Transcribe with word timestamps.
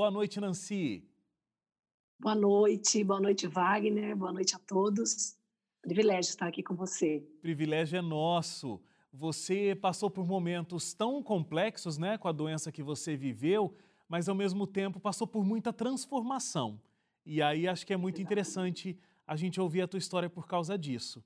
Boa 0.00 0.10
noite, 0.10 0.40
Nancy. 0.40 1.04
Boa 2.18 2.34
noite, 2.34 3.04
boa 3.04 3.20
noite, 3.20 3.46
Wagner, 3.46 4.16
boa 4.16 4.32
noite 4.32 4.56
a 4.56 4.58
todos. 4.58 5.36
Privilégio 5.82 6.30
estar 6.30 6.46
aqui 6.46 6.62
com 6.62 6.74
você. 6.74 7.22
Privilégio 7.42 7.98
é 7.98 8.00
nosso. 8.00 8.80
Você 9.12 9.74
passou 9.74 10.08
por 10.08 10.26
momentos 10.26 10.94
tão 10.94 11.22
complexos, 11.22 11.98
né, 11.98 12.16
com 12.16 12.28
a 12.28 12.32
doença 12.32 12.72
que 12.72 12.82
você 12.82 13.14
viveu, 13.14 13.74
mas 14.08 14.26
ao 14.26 14.34
mesmo 14.34 14.66
tempo 14.66 14.98
passou 14.98 15.26
por 15.26 15.44
muita 15.44 15.70
transformação. 15.70 16.80
E 17.26 17.42
aí 17.42 17.68
acho 17.68 17.86
que 17.86 17.92
é 17.92 17.96
muito 17.98 18.22
interessante 18.22 18.98
a 19.26 19.36
gente 19.36 19.60
ouvir 19.60 19.82
a 19.82 19.86
tua 19.86 19.98
história 19.98 20.30
por 20.30 20.46
causa 20.46 20.78
disso. 20.78 21.22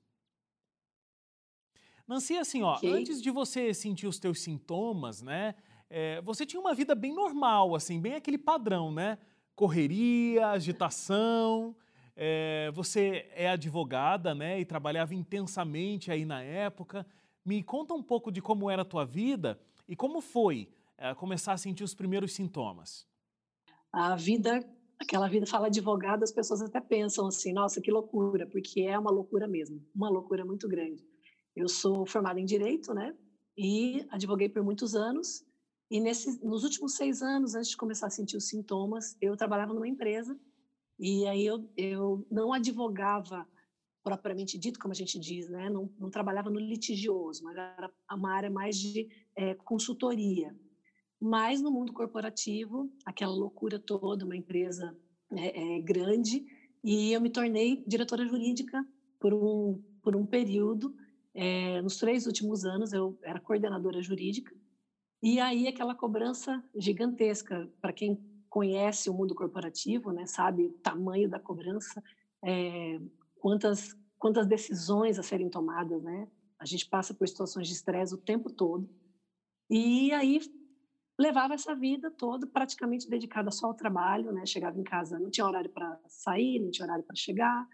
Nancy, 2.05 2.37
assim, 2.37 2.61
ó, 2.61 2.75
okay. 2.75 2.91
antes 2.91 3.21
de 3.21 3.31
você 3.31 3.73
sentir 3.73 4.05
os 4.05 4.19
teus 4.19 4.41
sintomas, 4.41 5.21
né, 5.21 5.55
é, 5.89 6.21
você 6.21 6.45
tinha 6.45 6.59
uma 6.59 6.73
vida 6.73 6.95
bem 6.95 7.13
normal, 7.13 7.75
assim, 7.75 7.99
bem 7.99 8.15
aquele 8.15 8.37
padrão, 8.37 8.91
né? 8.91 9.17
Correria, 9.55 10.47
agitação. 10.47 11.75
É, 12.15 12.71
você 12.73 13.29
é 13.33 13.49
advogada, 13.49 14.33
né, 14.33 14.59
e 14.59 14.65
trabalhava 14.65 15.13
intensamente 15.13 16.11
aí 16.11 16.23
na 16.23 16.41
época. 16.41 17.05
Me 17.43 17.61
conta 17.61 17.93
um 17.93 18.01
pouco 18.01 18.31
de 18.31 18.41
como 18.41 18.69
era 18.69 18.83
a 18.83 18.85
tua 18.85 19.05
vida 19.05 19.59
e 19.87 19.95
como 19.95 20.21
foi 20.21 20.69
é, 20.97 21.13
começar 21.13 21.53
a 21.53 21.57
sentir 21.57 21.83
os 21.83 21.93
primeiros 21.93 22.33
sintomas. 22.33 23.05
A 23.91 24.15
vida 24.15 24.65
aquela 24.99 25.27
vida 25.27 25.45
fala 25.45 25.67
advogado, 25.67 26.23
as 26.23 26.31
pessoas 26.31 26.61
até 26.61 26.79
pensam 26.79 27.27
assim, 27.27 27.53
nossa, 27.53 27.81
que 27.81 27.91
loucura, 27.91 28.47
porque 28.47 28.81
é 28.81 28.97
uma 28.97 29.11
loucura 29.11 29.47
mesmo, 29.47 29.81
uma 29.93 30.09
loucura 30.09 30.45
muito 30.45 30.67
grande. 30.67 31.05
Eu 31.55 31.67
sou 31.67 32.05
formada 32.05 32.39
em 32.39 32.45
direito, 32.45 32.93
né? 32.93 33.15
E 33.57 34.05
advoguei 34.09 34.49
por 34.49 34.63
muitos 34.63 34.95
anos. 34.95 35.45
E 35.89 35.99
nesses, 35.99 36.41
nos 36.41 36.63
últimos 36.63 36.95
seis 36.95 37.21
anos, 37.21 37.53
antes 37.55 37.69
de 37.69 37.77
começar 37.77 38.07
a 38.07 38.11
sentir 38.11 38.37
os 38.37 38.47
sintomas, 38.47 39.15
eu 39.21 39.37
trabalhava 39.37 39.73
numa 39.73 39.87
empresa 39.87 40.37
e 40.99 41.27
aí 41.27 41.45
eu, 41.45 41.69
eu 41.77 42.25
não 42.31 42.53
advogava 42.53 43.47
propriamente 44.03 44.57
dito, 44.57 44.79
como 44.79 44.91
a 44.91 44.95
gente 44.95 45.19
diz, 45.19 45.49
né? 45.49 45.69
Não, 45.69 45.91
não 45.97 46.09
trabalhava 46.09 46.49
no 46.49 46.59
litigioso, 46.59 47.43
mas 47.43 47.57
era 47.57 47.91
uma 48.11 48.31
área 48.31 48.49
mais 48.49 48.77
de 48.77 49.07
é, 49.35 49.55
consultoria. 49.55 50.55
Mas 51.19 51.61
no 51.61 51.71
mundo 51.71 51.91
corporativo, 51.91 52.89
aquela 53.03 53.33
loucura 53.33 53.79
toda, 53.79 54.25
uma 54.25 54.35
empresa 54.35 54.95
é, 55.31 55.77
é, 55.77 55.81
grande, 55.81 56.45
e 56.83 57.13
eu 57.13 57.19
me 57.19 57.31
tornei 57.31 57.83
diretora 57.87 58.27
jurídica 58.27 58.85
por 59.19 59.33
um, 59.33 59.83
por 60.03 60.15
um 60.15 60.25
período. 60.25 60.95
É, 61.33 61.81
nos 61.81 61.97
três 61.97 62.27
últimos 62.27 62.63
anos, 62.63 62.93
eu 62.93 63.17
era 63.23 63.39
coordenadora 63.39 64.01
jurídica, 64.03 64.55
e 65.25 65.39
aí 65.39 65.67
aquela 65.67 65.95
cobrança 65.95 66.63
gigantesca, 66.75 67.67
para 67.81 67.91
quem 67.91 68.15
conhece 68.47 69.09
o 69.09 69.13
mundo 69.13 69.33
corporativo, 69.33 70.11
né, 70.11 70.27
sabe 70.27 70.67
o 70.67 70.75
tamanho 70.83 71.27
da 71.27 71.39
cobrança, 71.39 71.99
é, 72.45 72.99
quantas, 73.39 73.89
quantas 74.19 74.45
decisões 74.45 75.17
a 75.17 75.23
serem 75.23 75.49
tomadas, 75.49 76.03
né? 76.03 76.27
A 76.59 76.65
gente 76.65 76.87
passa 76.87 77.11
por 77.11 77.27
situações 77.27 77.67
de 77.67 77.73
estresse 77.73 78.13
o 78.13 78.19
tempo 78.19 78.51
todo. 78.53 78.87
E 79.67 80.13
aí 80.13 80.39
levava 81.19 81.55
essa 81.55 81.75
vida 81.75 82.11
toda 82.17 82.45
praticamente 82.45 83.09
dedicada 83.09 83.49
só 83.49 83.65
ao 83.67 83.73
trabalho, 83.73 84.31
né? 84.31 84.45
Chegava 84.45 84.79
em 84.79 84.83
casa, 84.83 85.19
não 85.19 85.31
tinha 85.31 85.47
horário 85.47 85.71
para 85.71 85.99
sair, 86.07 86.59
não 86.59 86.69
tinha 86.69 86.85
horário 86.85 87.03
para 87.03 87.15
chegar, 87.15 87.65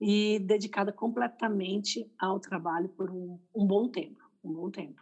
e 0.00 0.40
dedicada 0.40 0.92
completamente 0.92 2.04
ao 2.18 2.40
trabalho 2.40 2.90
por 2.96 3.08
um, 3.08 3.38
um 3.54 3.64
bom 3.64 3.88
tempo, 3.88 4.20
um 4.42 4.52
bom 4.52 4.68
tempo. 4.68 5.00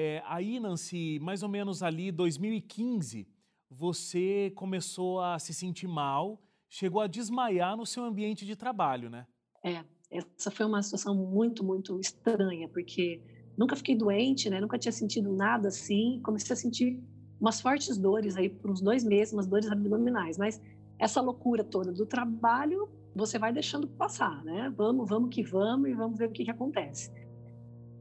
É, 0.00 0.22
aí, 0.26 0.60
Nancy, 0.60 1.18
mais 1.20 1.42
ou 1.42 1.48
menos 1.48 1.82
ali 1.82 2.12
2015, 2.12 3.26
você 3.70 4.52
começou 4.54 5.20
a 5.20 5.38
se 5.38 5.52
sentir 5.52 5.88
mal, 5.88 6.40
chegou 6.68 7.00
a 7.00 7.06
desmaiar 7.06 7.76
no 7.76 7.84
seu 7.84 8.04
ambiente 8.04 8.46
de 8.46 8.54
trabalho, 8.54 9.10
né? 9.10 9.26
É, 9.64 9.84
essa 10.10 10.50
foi 10.50 10.66
uma 10.66 10.82
situação 10.82 11.14
muito, 11.14 11.64
muito 11.64 11.98
estranha, 11.98 12.68
porque 12.68 13.22
Nunca 13.58 13.74
fiquei 13.74 13.96
doente, 13.96 14.48
né? 14.48 14.60
Nunca 14.60 14.78
tinha 14.78 14.92
sentido 14.92 15.32
nada 15.34 15.66
assim. 15.66 16.20
Comecei 16.22 16.54
a 16.54 16.56
sentir 16.56 17.02
umas 17.40 17.60
fortes 17.60 17.98
dores 17.98 18.36
aí 18.36 18.48
por 18.48 18.70
uns 18.70 18.80
dois 18.80 19.02
meses, 19.02 19.34
umas 19.34 19.48
dores 19.48 19.68
abdominais. 19.68 20.38
Mas 20.38 20.62
essa 20.96 21.20
loucura 21.20 21.64
toda 21.64 21.92
do 21.92 22.06
trabalho, 22.06 22.88
você 23.16 23.36
vai 23.36 23.52
deixando 23.52 23.88
passar, 23.88 24.44
né? 24.44 24.72
Vamos, 24.76 25.08
vamos 25.08 25.34
que 25.34 25.42
vamos 25.42 25.90
e 25.90 25.94
vamos 25.94 26.16
ver 26.16 26.28
o 26.28 26.30
que, 26.30 26.44
que 26.44 26.50
acontece. 26.52 27.12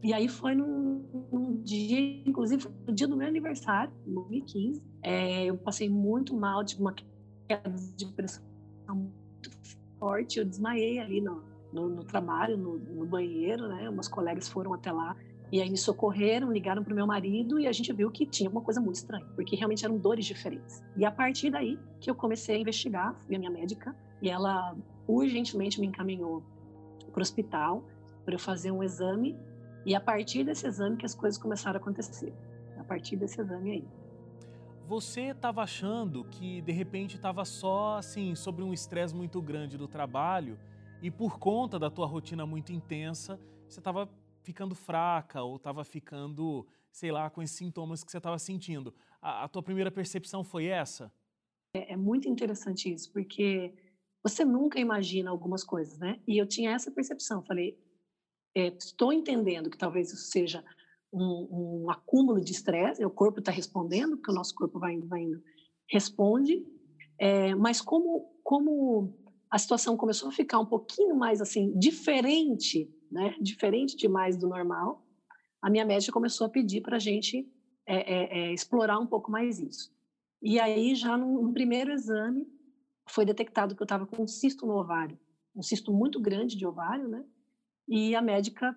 E 0.04 0.14
aí 0.14 0.28
foi 0.28 0.54
num, 0.54 1.04
num 1.32 1.62
dia, 1.64 2.22
inclusive 2.26 2.68
no 2.86 2.94
dia 2.94 3.08
do 3.08 3.18
meu 3.18 3.28
aniversário, 3.28 3.92
em 4.06 4.14
2015, 4.14 4.84
é, 5.02 5.46
eu 5.46 5.58
passei 5.58 5.90
muito 5.90 6.36
mal, 6.36 6.64
tive 6.64 6.82
uma 6.82 6.94
queda 7.48 7.70
de 7.96 8.06
pressão 8.08 8.44
muito 8.88 9.52
forte, 10.00 10.40
eu 10.40 10.46
desmaiei 10.46 11.00
ali 11.00 11.20
no, 11.20 11.44
no, 11.74 11.90
no 11.90 12.04
trabalho, 12.04 12.58
no, 12.58 12.78
no, 12.78 13.06
banheiro, 13.06 13.68
né? 13.68 13.90
Umas 13.90 14.08
colegas 14.08 14.48
foram 14.48 14.74
até 14.74 14.92
lá 14.92 15.16
e 15.52 15.62
aí 15.62 15.70
me 15.70 15.78
socorreram, 15.78 16.52
ligaram 16.52 16.84
para 16.84 16.92
o 16.92 16.96
meu 16.96 17.08
marido 17.08 17.60
e 17.60 17.68
a 17.68 17.72
gente 17.72 17.92
viu 17.94 18.12
que 18.12 18.26
tinha 18.26 18.50
uma 18.50 18.62
coisa 18.62 18.82
muito 18.82 18.96
estranha, 18.96 19.26
porque 19.36 19.56
realmente 19.56 19.84
eram 19.84 19.98
dores 19.98 20.26
diferentes. 20.26 20.84
E 20.96 21.06
a 21.06 21.12
partir 21.12 21.50
daí 21.50 21.80
que 22.00 22.10
eu 22.10 22.16
comecei 22.16 22.58
a 22.58 22.60
investigar, 22.60 23.16
fui 23.26 23.36
a 23.36 23.40
minha 23.40 23.52
médica 23.52 23.96
e 24.22 24.30
ela 24.30 24.76
urgentemente 25.08 25.80
me 25.80 25.88
encaminhou 25.88 26.44
para 27.12 27.20
o 27.20 27.22
hospital 27.22 27.84
para 28.26 28.36
eu 28.36 28.40
fazer 28.40 28.72
um 28.72 28.84
exame 28.84 29.38
e 29.88 29.96
a 29.96 30.02
partir 30.02 30.44
desse 30.44 30.68
exame 30.68 30.98
que 30.98 31.06
as 31.06 31.16
coisas 31.16 31.42
começaram 31.42 31.80
a 31.80 31.82
acontecer. 31.82 32.34
A 32.78 32.84
partir 32.84 33.16
desse 33.16 33.40
exame 33.40 33.72
aí. 33.72 33.88
Você 34.86 35.30
estava 35.30 35.62
achando 35.62 36.26
que 36.26 36.62
de 36.62 36.74
repente 36.74 37.16
estava 37.16 37.46
só 37.46 37.98
assim 37.98 38.36
sobre 38.36 38.66
um 38.66 38.74
estresse 38.74 39.16
muito 39.16 39.42
grande 39.42 39.78
do 39.78 39.88
trabalho 39.88 40.60
e 41.02 41.10
por 41.10 41.40
conta 41.40 41.80
da 41.80 41.90
tua 41.90 42.06
rotina 42.06 42.46
muito 42.46 42.74
intensa, 42.74 43.40
você 43.66 43.80
estava 43.80 44.10
ficando 44.44 44.76
fraca 44.76 45.42
ou 45.42 45.56
estava 45.56 45.86
ficando, 45.86 46.68
sei 46.92 47.10
lá, 47.10 47.30
com 47.30 47.42
esses 47.42 47.56
sintomas 47.56 48.04
que 48.04 48.12
você 48.12 48.18
estava 48.18 48.38
sentindo. 48.38 48.94
A, 49.22 49.46
a, 49.46 49.48
tua 49.48 49.64
primeira 49.64 49.90
percepção 49.90 50.44
foi 50.44 50.66
essa? 50.66 51.10
É, 51.74 51.94
é 51.94 51.96
muito 51.96 52.28
interessante 52.28 52.94
isso, 52.94 53.10
porque 53.14 53.74
você 54.22 54.44
nunca 54.44 54.80
imagina 54.82 55.32
algumas 55.32 55.64
coisas, 55.64 55.98
né? 55.98 56.20
E 56.28 56.38
eu 56.38 56.46
tinha 56.46 56.72
essa 56.72 56.92
percepção. 56.92 57.42
Falei, 57.42 57.80
é, 58.60 58.68
estou 58.78 59.12
entendendo 59.14 59.70
que 59.70 59.78
talvez 59.78 60.12
isso 60.12 60.30
seja 60.32 60.64
um, 61.12 61.84
um 61.84 61.90
acúmulo 61.90 62.42
de 62.42 62.52
estresse, 62.52 63.04
o 63.06 63.10
corpo 63.10 63.40
está 63.40 63.52
respondendo, 63.52 64.18
porque 64.18 64.32
o 64.32 64.36
nosso 64.36 64.54
corpo 64.56 64.80
vai 64.80 64.94
indo, 64.94 65.08
vai 65.08 65.22
indo, 65.22 65.42
responde, 65.90 66.66
é, 67.20 67.56
mas 67.56 67.82
como, 67.82 68.34
como 68.44 69.14
a 69.50 69.58
situação 69.58 69.96
começou 69.96 70.30
a 70.30 70.34
ficar 70.34 70.60
um 70.60 70.66
pouquinho 70.66 71.16
mais 71.16 71.42
assim, 71.42 71.78
diferente 71.78 72.94
né, 73.12 73.36
diferente 73.42 73.96
demais 73.96 74.38
do 74.38 74.48
normal, 74.48 75.06
a 75.62 75.70
minha 75.70 75.86
médica 75.86 76.12
começou 76.12 76.48
a 76.48 76.50
pedir 76.50 76.82
para 76.82 76.98
a 76.98 77.00
gente 77.00 77.50
é, 77.86 77.96
é, 77.96 78.40
é, 78.40 78.54
explorar 78.54 79.00
um 79.00 79.08
pouco 79.08 79.32
mais 79.32 79.60
isso. 79.60 79.92
E 80.42 80.60
aí, 80.60 80.94
já 80.94 81.18
no, 81.18 81.42
no 81.42 81.54
primeiro 81.54 81.92
exame, 81.92 82.48
foi 83.10 83.26
detectado 83.26 83.76
que 83.76 83.82
eu 83.82 83.86
estava 83.86 84.06
com 84.06 84.24
um 84.24 84.28
cisto 84.28 84.66
no 84.66 84.78
ovário, 84.78 85.18
um 85.56 85.64
cisto 85.64 85.92
muito 85.92 86.20
grande 86.20 86.56
de 86.56 86.66
ovário, 86.66 87.08
né? 87.08 87.24
E 87.88 88.16
a 88.16 88.22
médica, 88.22 88.76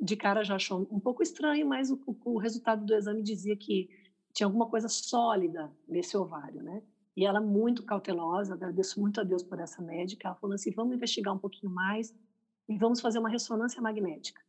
de 0.00 0.16
cara, 0.16 0.42
já 0.42 0.56
achou 0.56 0.86
um 0.90 1.00
pouco 1.00 1.22
estranho, 1.22 1.66
mas 1.66 1.90
o, 1.90 2.00
o 2.24 2.38
resultado 2.38 2.84
do 2.84 2.94
exame 2.94 3.22
dizia 3.22 3.56
que 3.56 3.88
tinha 4.32 4.46
alguma 4.46 4.68
coisa 4.68 4.88
sólida 4.88 5.70
nesse 5.86 6.16
ovário, 6.16 6.62
né? 6.62 6.82
E 7.16 7.26
ela 7.26 7.40
muito 7.40 7.84
cautelosa, 7.84 8.54
agradeço 8.54 9.00
muito 9.00 9.20
a 9.20 9.24
Deus 9.24 9.42
por 9.42 9.58
essa 9.58 9.82
médica, 9.82 10.28
ela 10.28 10.36
falou 10.36 10.54
assim, 10.54 10.70
vamos 10.70 10.94
investigar 10.94 11.34
um 11.34 11.38
pouquinho 11.38 11.72
mais, 11.72 12.14
e 12.68 12.78
vamos 12.78 13.00
fazer 13.00 13.18
uma 13.18 13.28
ressonância 13.28 13.82
magnética. 13.82 14.40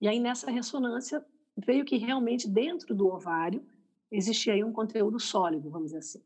E 0.00 0.08
aí, 0.08 0.18
nessa 0.18 0.50
ressonância, 0.50 1.24
veio 1.56 1.84
que 1.84 1.98
realmente 1.98 2.48
dentro 2.48 2.94
do 2.94 3.06
ovário 3.06 3.64
existia 4.10 4.54
aí 4.54 4.64
um 4.64 4.72
conteúdo 4.72 5.20
sólido, 5.20 5.70
vamos 5.70 5.88
dizer 5.88 5.98
assim. 5.98 6.24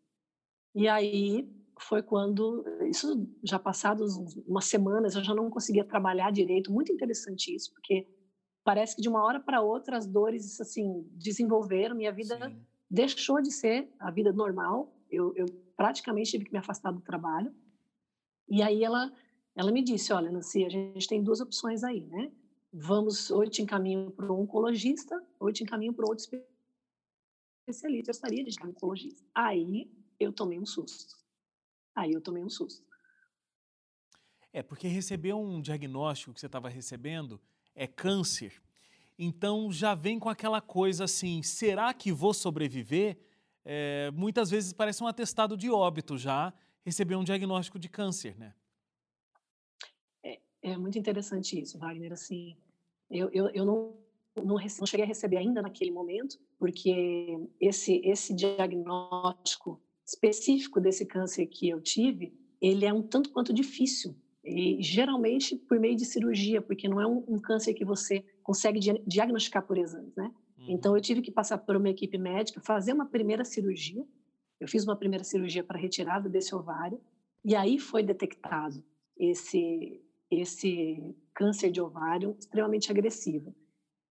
E 0.75 0.89
aí 0.89 1.53
foi 1.79 2.03
quando, 2.03 2.65
isso 2.89 3.29
já 3.43 3.59
passados 3.59 4.17
umas 4.47 4.67
semanas, 4.67 5.15
eu 5.15 5.25
já 5.25 5.35
não 5.35 5.51
conseguia 5.51 5.85
trabalhar 5.85 6.31
direito. 6.31 6.73
Muito 6.73 6.93
interessante 6.93 7.55
isso, 7.55 7.73
porque 7.73 8.07
parece 8.65 8.97
que 8.97 9.03
de 9.03 9.09
uma 9.09 9.25
hora 9.25 9.41
para 9.41 9.61
outra 9.61 9.97
as 9.97 10.07
dores 10.07 10.61
assim 10.61 11.07
desenvolveram, 11.13 11.97
minha 11.97 12.13
vida 12.13 12.37
Sim. 12.49 12.65
deixou 12.91 13.41
de 13.41 13.53
ser 13.53 13.89
a 13.99 14.11
vida 14.11 14.33
normal. 14.33 14.93
Eu, 15.11 15.33
eu 15.37 15.47
praticamente 15.77 16.31
tive 16.31 16.45
que 16.45 16.53
me 16.53 16.59
afastar 16.59 16.93
do 16.93 17.01
trabalho. 17.01 17.55
E 18.49 18.63
aí 18.63 18.85
ela 18.85 19.13
ela 19.57 19.71
me 19.71 19.85
disse, 19.85 20.13
olha, 20.13 20.33
Nancy, 20.33 20.65
a 20.65 20.69
gente 20.69 21.07
tem 21.07 21.23
duas 21.23 21.41
opções 21.41 21.85
aí, 21.85 22.01
né? 22.01 22.33
Vamos, 22.73 23.31
ou 23.31 23.45
eu 23.45 23.51
te 23.51 23.63
encaminho 23.63 24.11
para 24.11 24.33
um 24.33 24.41
oncologista, 24.41 25.15
ou 25.39 25.49
eu 25.49 25.53
te 25.53 25.63
encaminho 25.63 25.95
para 25.95 26.09
outro 26.09 26.25
especialista. 27.65 28.11
Eu 28.11 28.15
gostaria 28.15 28.43
de 28.43 28.67
oncologista. 28.67 29.25
Aí 29.33 29.89
eu 30.19 30.33
tomei 30.33 30.59
um 30.59 30.67
susto. 30.67 31.24
Aí 31.95 32.13
eu 32.13 32.21
tomei 32.21 32.43
um 32.43 32.51
susto. 32.51 32.85
É, 34.53 34.63
porque 34.63 34.89
receber 34.89 35.33
um 35.35 35.61
diagnóstico 35.61 36.33
que 36.33 36.41
você 36.41 36.47
estava 36.47 36.69
recebendo 36.69 37.41
é 37.75 37.87
câncer. 37.87 38.63
Então 39.19 39.71
já 39.73 39.95
vem 39.95 40.19
com 40.19 40.29
aquela 40.29 40.61
coisa 40.61 41.05
assim: 41.05 41.43
será 41.43 41.93
que 41.93 42.13
vou 42.13 42.33
sobreviver? 42.35 43.19
é, 43.65 44.11
muitas 44.11 44.51
vezes 44.51 44.73
parece 44.73 45.03
um 45.03 45.07
atestado 45.07 45.57
de 45.57 45.71
óbito 45.71 46.19
já 46.19 46.53
receber 46.85 47.17
um 47.17 47.25
diagnóstico 47.25 47.79
de 47.79 47.89
câncer, 47.89 48.37
né? 48.37 48.55
É, 50.23 50.41
é 50.63 50.77
muito 50.77 50.99
interessante 50.99 51.59
isso, 51.59 51.79
Wagner. 51.79 52.13
Assim, 52.13 52.57
eu, 53.11 53.31
eu, 53.33 53.49
eu 53.49 53.65
não, 53.65 53.97
não, 54.37 54.57
não 54.57 54.87
cheguei 54.87 55.05
a 55.05 55.09
receber 55.09 55.39
ainda 55.39 55.63
naquele 55.63 55.91
momento, 55.91 56.39
porque 56.59 57.39
esse, 57.59 58.03
esse 58.05 58.35
diagnóstico 58.35 59.81
específico 60.07 60.81
desse 60.81 61.07
câncer 61.07 61.47
que 61.47 61.69
eu 61.69 61.81
tive, 61.81 62.35
ele 62.61 62.85
é 62.85 62.93
um 62.93 63.03
tanto 63.03 63.31
quanto 63.31 63.53
difícil. 63.53 64.15
E 64.45 64.83
geralmente 64.83 65.57
por 65.57 65.81
meio 65.81 65.97
de 65.97 66.05
cirurgia, 66.05 66.61
porque 66.61 66.87
não 66.87 67.01
é 67.01 67.07
um, 67.07 67.25
um 67.27 67.39
câncer 67.39 67.73
que 67.73 67.85
você 67.85 68.25
consegue 68.43 68.79
diagnosticar 69.07 69.67
por 69.67 69.79
exames, 69.79 70.15
né? 70.15 70.31
Uhum. 70.59 70.67
Então 70.69 70.95
eu 70.95 71.01
tive 71.01 71.23
que 71.23 71.31
passar 71.31 71.59
por 71.59 71.77
uma 71.77 71.89
equipe 71.89 72.19
médica, 72.19 72.61
fazer 72.61 72.93
uma 72.93 73.07
primeira 73.07 73.45
cirurgia. 73.45 74.05
Eu 74.61 74.69
fiz 74.69 74.85
uma 74.85 74.97
primeira 74.97 75.25
cirurgia 75.25 75.65
para 75.65 75.79
retirada 75.79 76.29
desse 76.29 76.55
ovário 76.55 77.01
e 77.43 77.55
aí 77.55 77.79
foi 77.79 78.03
detectado 78.03 78.85
esse 79.19 80.01
esse 80.31 81.15
câncer 81.35 81.71
de 81.71 81.81
ovário 81.81 82.37
extremamente 82.39 82.91
agressivo. 82.91 83.55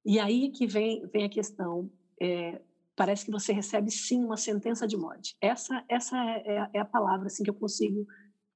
E 0.05 0.19
aí 0.19 0.49
que 0.49 0.65
vem 0.65 1.05
vem 1.07 1.25
a 1.25 1.29
questão. 1.29 1.91
É, 2.21 2.61
parece 2.95 3.25
que 3.25 3.31
você 3.31 3.51
recebe 3.51 3.89
sim 3.91 4.23
uma 4.23 4.37
sentença 4.37 4.87
de 4.87 4.97
morte. 4.97 5.35
Essa 5.41 5.83
essa 5.89 6.17
é, 6.17 6.43
é, 6.45 6.69
é 6.73 6.79
a 6.79 6.85
palavra 6.85 7.27
assim 7.27 7.43
que 7.43 7.49
eu 7.49 7.55
consigo 7.55 8.05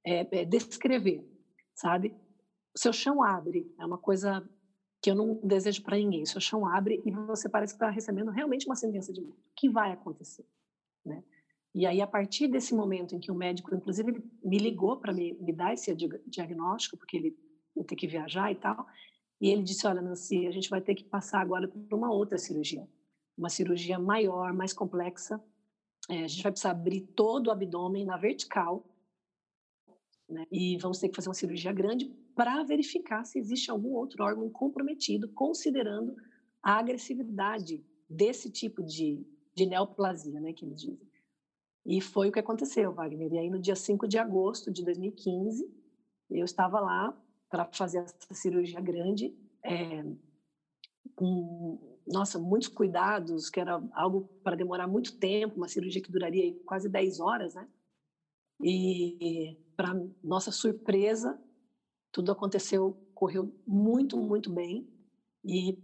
é, 0.06 0.42
é, 0.42 0.46
descrever, 0.46 1.26
sabe? 1.76 2.16
O 2.76 2.80
seu 2.80 2.94
chão 2.94 3.24
abre, 3.24 3.74
é 3.80 3.86
uma 3.86 3.98
coisa 3.98 4.48
que 5.02 5.10
eu 5.10 5.16
não 5.16 5.36
desejo 5.44 5.84
para 5.84 5.98
ninguém. 5.98 6.24
O 6.24 6.28
seu 6.28 6.42
chão 6.42 6.66
abre 6.66 7.02
e 7.06 7.12
você 7.12 7.50
parece 7.50 7.74
que 7.74 7.78
está 7.78 7.90
recebendo 7.90 8.32
realmente 8.32 8.66
uma 8.66 8.76
sentença 8.76 9.12
de 9.12 9.22
morte. 9.22 9.40
O 9.40 9.54
que 9.56 9.70
vai 9.70 9.92
acontecer, 9.92 10.46
né? 11.06 11.24
E 11.74 11.86
aí, 11.86 12.02
a 12.02 12.08
partir 12.08 12.48
desse 12.48 12.74
momento 12.74 13.14
em 13.14 13.20
que 13.20 13.32
o 13.32 13.36
médico, 13.36 13.76
inclusive, 13.76 14.24
me 14.44 14.58
ligou 14.58 14.98
para 14.98 15.14
me, 15.14 15.34
me, 15.34 15.54
dar 15.54 15.74
esse 15.74 15.94
diagnóstico, 16.26 16.98
porque 16.98 17.18
ele 17.18 17.38
ia 17.76 17.84
ter 17.84 17.96
que 17.96 18.08
viajar 18.08 18.52
e 18.52 18.56
tal, 18.56 18.88
e 19.40 19.50
ele 19.50 19.62
disse: 19.62 19.86
Olha, 19.86 20.02
Nancy, 20.02 20.48
a 20.48 20.52
gente 20.52 20.70
vai 20.70 20.82
ter 20.82 20.96
que 20.96 21.04
passar 21.04 21.40
agora 21.40 21.68
por 21.68 21.96
uma 21.96 22.12
outra 22.12 22.38
cirurgia, 22.40 22.88
uma 23.38 23.50
cirurgia 23.50 24.00
maior, 24.00 24.54
mais 24.54 24.74
complexa. 24.74 25.42
É, 26.10 26.24
a 26.24 26.28
gente 26.28 26.44
vai 26.44 26.52
precisar 26.52 26.72
abrir 26.72 27.02
todo 27.02 27.48
o 27.48 27.52
abdômen 27.52 28.06
na 28.06 28.18
vertical, 28.18 28.86
né? 30.30 30.46
E 30.52 30.78
vamos 30.78 31.00
ter 31.00 31.10
que 31.10 31.16
fazer 31.16 31.30
uma 31.30 31.36
cirurgia 31.36 31.72
grande 31.72 32.06
para 32.36 32.64
verificar 32.64 33.24
se 33.24 33.40
existe 33.40 33.72
algum 33.72 33.94
outro 33.94 34.24
órgão 34.24 34.50
comprometido, 34.50 35.30
considerando 35.30 36.16
a 36.62 36.74
agressividade 36.78 37.84
desse 38.10 38.52
tipo 38.52 38.84
de, 38.84 39.26
de 39.56 39.66
neoplasia, 39.66 40.40
né, 40.40 40.54
que 40.54 40.66
eles 40.66 40.82
dizem. 40.82 41.08
E 41.86 42.02
foi 42.02 42.28
o 42.28 42.32
que 42.32 42.40
aconteceu, 42.40 42.92
Wagner. 42.92 43.32
E 43.32 43.38
aí, 43.40 43.50
no 43.50 43.60
dia 43.60 43.76
5 43.76 44.08
de 44.08 44.18
agosto 44.18 44.70
de 44.70 44.84
2015, 44.84 45.66
eu 46.30 46.44
estava 46.44 46.80
lá 46.80 47.18
para 47.50 47.66
fazer 47.72 48.00
essa 48.00 48.34
cirurgia 48.34 48.82
grande, 48.82 49.34
é, 49.64 50.04
com, 51.16 51.97
nossa, 52.08 52.40
muitos 52.40 52.70
cuidados, 52.70 53.50
que 53.50 53.60
era 53.60 53.82
algo 53.94 54.28
para 54.44 54.56
demorar 54.56 54.88
muito 54.88 55.18
tempo, 55.20 55.58
uma 55.58 55.68
cirurgia 55.68 56.02
que 56.02 56.12
duraria 56.12 56.58
quase 56.66 56.90
10 56.90 57.20
horas, 57.20 57.54
né? 57.54 57.70
E 58.62 59.58
para 59.76 59.94
nossa 60.24 60.52
surpresa, 60.52 61.40
tudo 62.12 62.32
aconteceu, 62.32 62.94
correu 63.14 63.54
muito, 63.68 64.18
muito 64.18 64.52
bem. 64.52 64.90
E 65.44 65.78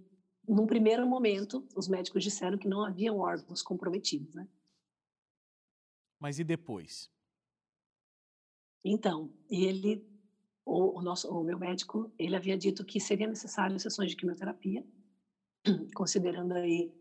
num 0.48 0.66
primeiro 0.66 1.06
momento, 1.06 1.68
os 1.76 1.88
médicos 1.88 2.24
disseram 2.24 2.58
que 2.58 2.68
não 2.68 2.84
haviam 2.84 3.20
órgãos 3.20 3.62
comprometidos, 3.62 4.34
né? 4.34 4.48
Mas 6.20 6.40
e 6.40 6.44
depois? 6.44 7.12
Então, 8.84 9.32
ele, 9.50 10.06
o, 10.66 11.00
o, 11.00 11.02
nosso, 11.02 11.30
o 11.30 11.44
meu 11.44 11.60
médico, 11.60 12.12
ele 12.18 12.36
havia 12.36 12.58
dito 12.58 12.86
que 12.86 13.00
seria 13.00 13.28
necessário 13.28 13.78
sessões 13.80 14.10
de 14.10 14.18
quimioterapia, 14.18 14.86
considerando 15.96 16.54
aí 16.54 16.92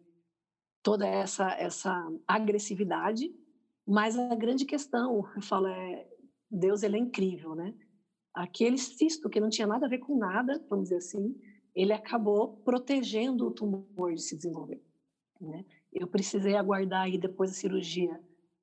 toda 0.82 1.06
essa 1.06 1.50
essa 1.53 1.94
agressividade. 2.26 3.35
Mas 3.87 4.19
a 4.19 4.35
grande 4.35 4.64
questão, 4.64 5.29
eu 5.35 5.43
falo, 5.43 5.67
é 5.67 6.09
Deus 6.50 6.82
ele 6.82 6.97
é 6.97 7.00
incrível, 7.00 7.55
né? 7.55 7.75
Aquele 8.35 8.79
cisto 8.79 9.29
que 9.29 9.41
não 9.41 9.49
tinha 9.49 9.67
nada 9.67 9.87
a 9.87 9.88
ver 9.88 9.99
com 9.99 10.17
nada, 10.17 10.64
vamos 10.69 10.85
dizer 10.85 10.97
assim, 10.97 11.35
ele 11.75 11.93
acabou 11.93 12.56
protegendo 12.59 13.47
o 13.47 13.50
tumor 13.50 14.14
de 14.14 14.23
se 14.23 14.37
desenvolver. 14.37 14.82
Né? 15.41 15.64
Eu 15.93 16.06
precisei 16.06 16.56
aguardar 16.56 17.03
aí 17.03 17.19
depois 17.19 17.50
da 17.50 17.56
cirurgia 17.56 18.20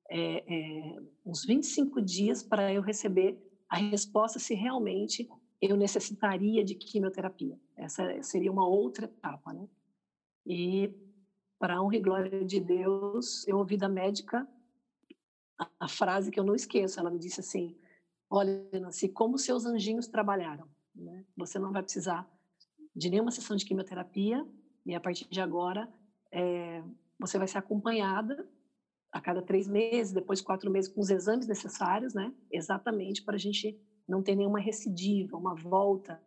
é, 0.08 0.44
é, 0.46 0.96
uns 1.24 1.44
25 1.44 2.00
dias 2.00 2.42
para 2.42 2.72
eu 2.72 2.82
receber 2.82 3.38
a 3.68 3.76
resposta 3.76 4.38
se 4.38 4.54
realmente 4.54 5.28
eu 5.60 5.76
necessitaria 5.76 6.64
de 6.64 6.74
quimioterapia. 6.74 7.58
Essa 7.76 8.22
seria 8.22 8.50
uma 8.50 8.66
outra 8.66 9.04
etapa, 9.04 9.52
né? 9.52 9.68
E 10.46 10.92
para 11.58 11.76
a 11.76 11.82
honra 11.82 11.96
e 11.96 12.00
glória 12.00 12.44
de 12.44 12.60
Deus, 12.60 13.46
eu 13.46 13.58
ouvi 13.58 13.76
da 13.76 13.88
médica 13.88 14.48
a, 15.78 15.88
frase 15.88 16.30
que 16.30 16.40
eu 16.40 16.44
não 16.44 16.54
esqueço. 16.54 16.98
Ela 16.98 17.10
me 17.10 17.18
disse 17.18 17.40
assim: 17.40 17.76
Olha, 18.30 18.68
Nancy, 18.72 19.08
como 19.08 19.38
seus 19.38 19.66
anjinhos 19.66 20.06
trabalharam. 20.06 20.68
Né? 20.94 21.24
Você 21.36 21.58
não 21.58 21.72
vai 21.72 21.82
precisar 21.82 22.28
de 22.94 23.10
nenhuma 23.10 23.30
sessão 23.30 23.56
de 23.56 23.64
quimioterapia 23.64 24.46
e 24.84 24.94
a 24.94 25.00
partir 25.00 25.28
de 25.28 25.40
agora 25.40 25.92
é, 26.32 26.82
você 27.18 27.38
vai 27.38 27.46
ser 27.46 27.58
acompanhada 27.58 28.48
a 29.12 29.20
cada 29.20 29.42
três 29.42 29.68
meses, 29.68 30.12
depois 30.12 30.40
quatro 30.40 30.70
meses 30.70 30.90
com 30.90 31.00
os 31.00 31.10
exames 31.10 31.46
necessários, 31.46 32.14
né? 32.14 32.34
Exatamente 32.50 33.22
para 33.22 33.34
a 33.34 33.38
gente 33.38 33.78
não 34.08 34.22
ter 34.22 34.34
nenhuma 34.34 34.58
recidiva, 34.58 35.36
uma 35.36 35.54
volta 35.54 36.20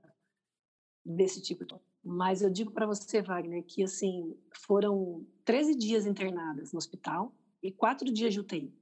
desse 1.05 1.41
tipo. 1.41 1.65
Mas 2.03 2.41
eu 2.41 2.49
digo 2.49 2.71
para 2.71 2.85
você, 2.85 3.21
Wagner, 3.21 3.63
que 3.63 3.81
assim 3.81 4.37
foram 4.51 5.25
13 5.45 5.75
dias 5.75 6.05
internadas 6.05 6.73
no 6.73 6.77
hospital 6.77 7.33
e 7.61 7.71
quatro 7.71 8.11
dias 8.11 8.33
de 8.33 8.41
UTI. 8.41 8.73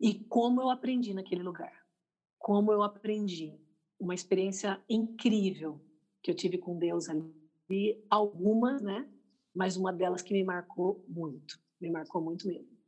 E 0.00 0.14
como 0.14 0.62
eu 0.62 0.70
aprendi 0.70 1.12
naquele 1.12 1.42
lugar. 1.42 1.72
Como 2.38 2.72
eu 2.72 2.82
aprendi. 2.82 3.58
Uma 3.98 4.14
experiência 4.14 4.80
incrível 4.88 5.80
que 6.22 6.30
eu 6.30 6.36
tive 6.36 6.56
com 6.56 6.78
Deus 6.78 7.08
ali. 7.08 8.00
Algumas, 8.08 8.80
né? 8.80 9.08
Mas 9.52 9.76
uma 9.76 9.92
delas 9.92 10.22
que 10.22 10.32
me 10.32 10.44
marcou 10.44 11.04
muito. 11.08 11.60
Me 11.80 11.90
marcou 11.90 12.22
muito 12.22 12.46
mesmo. 12.46 12.78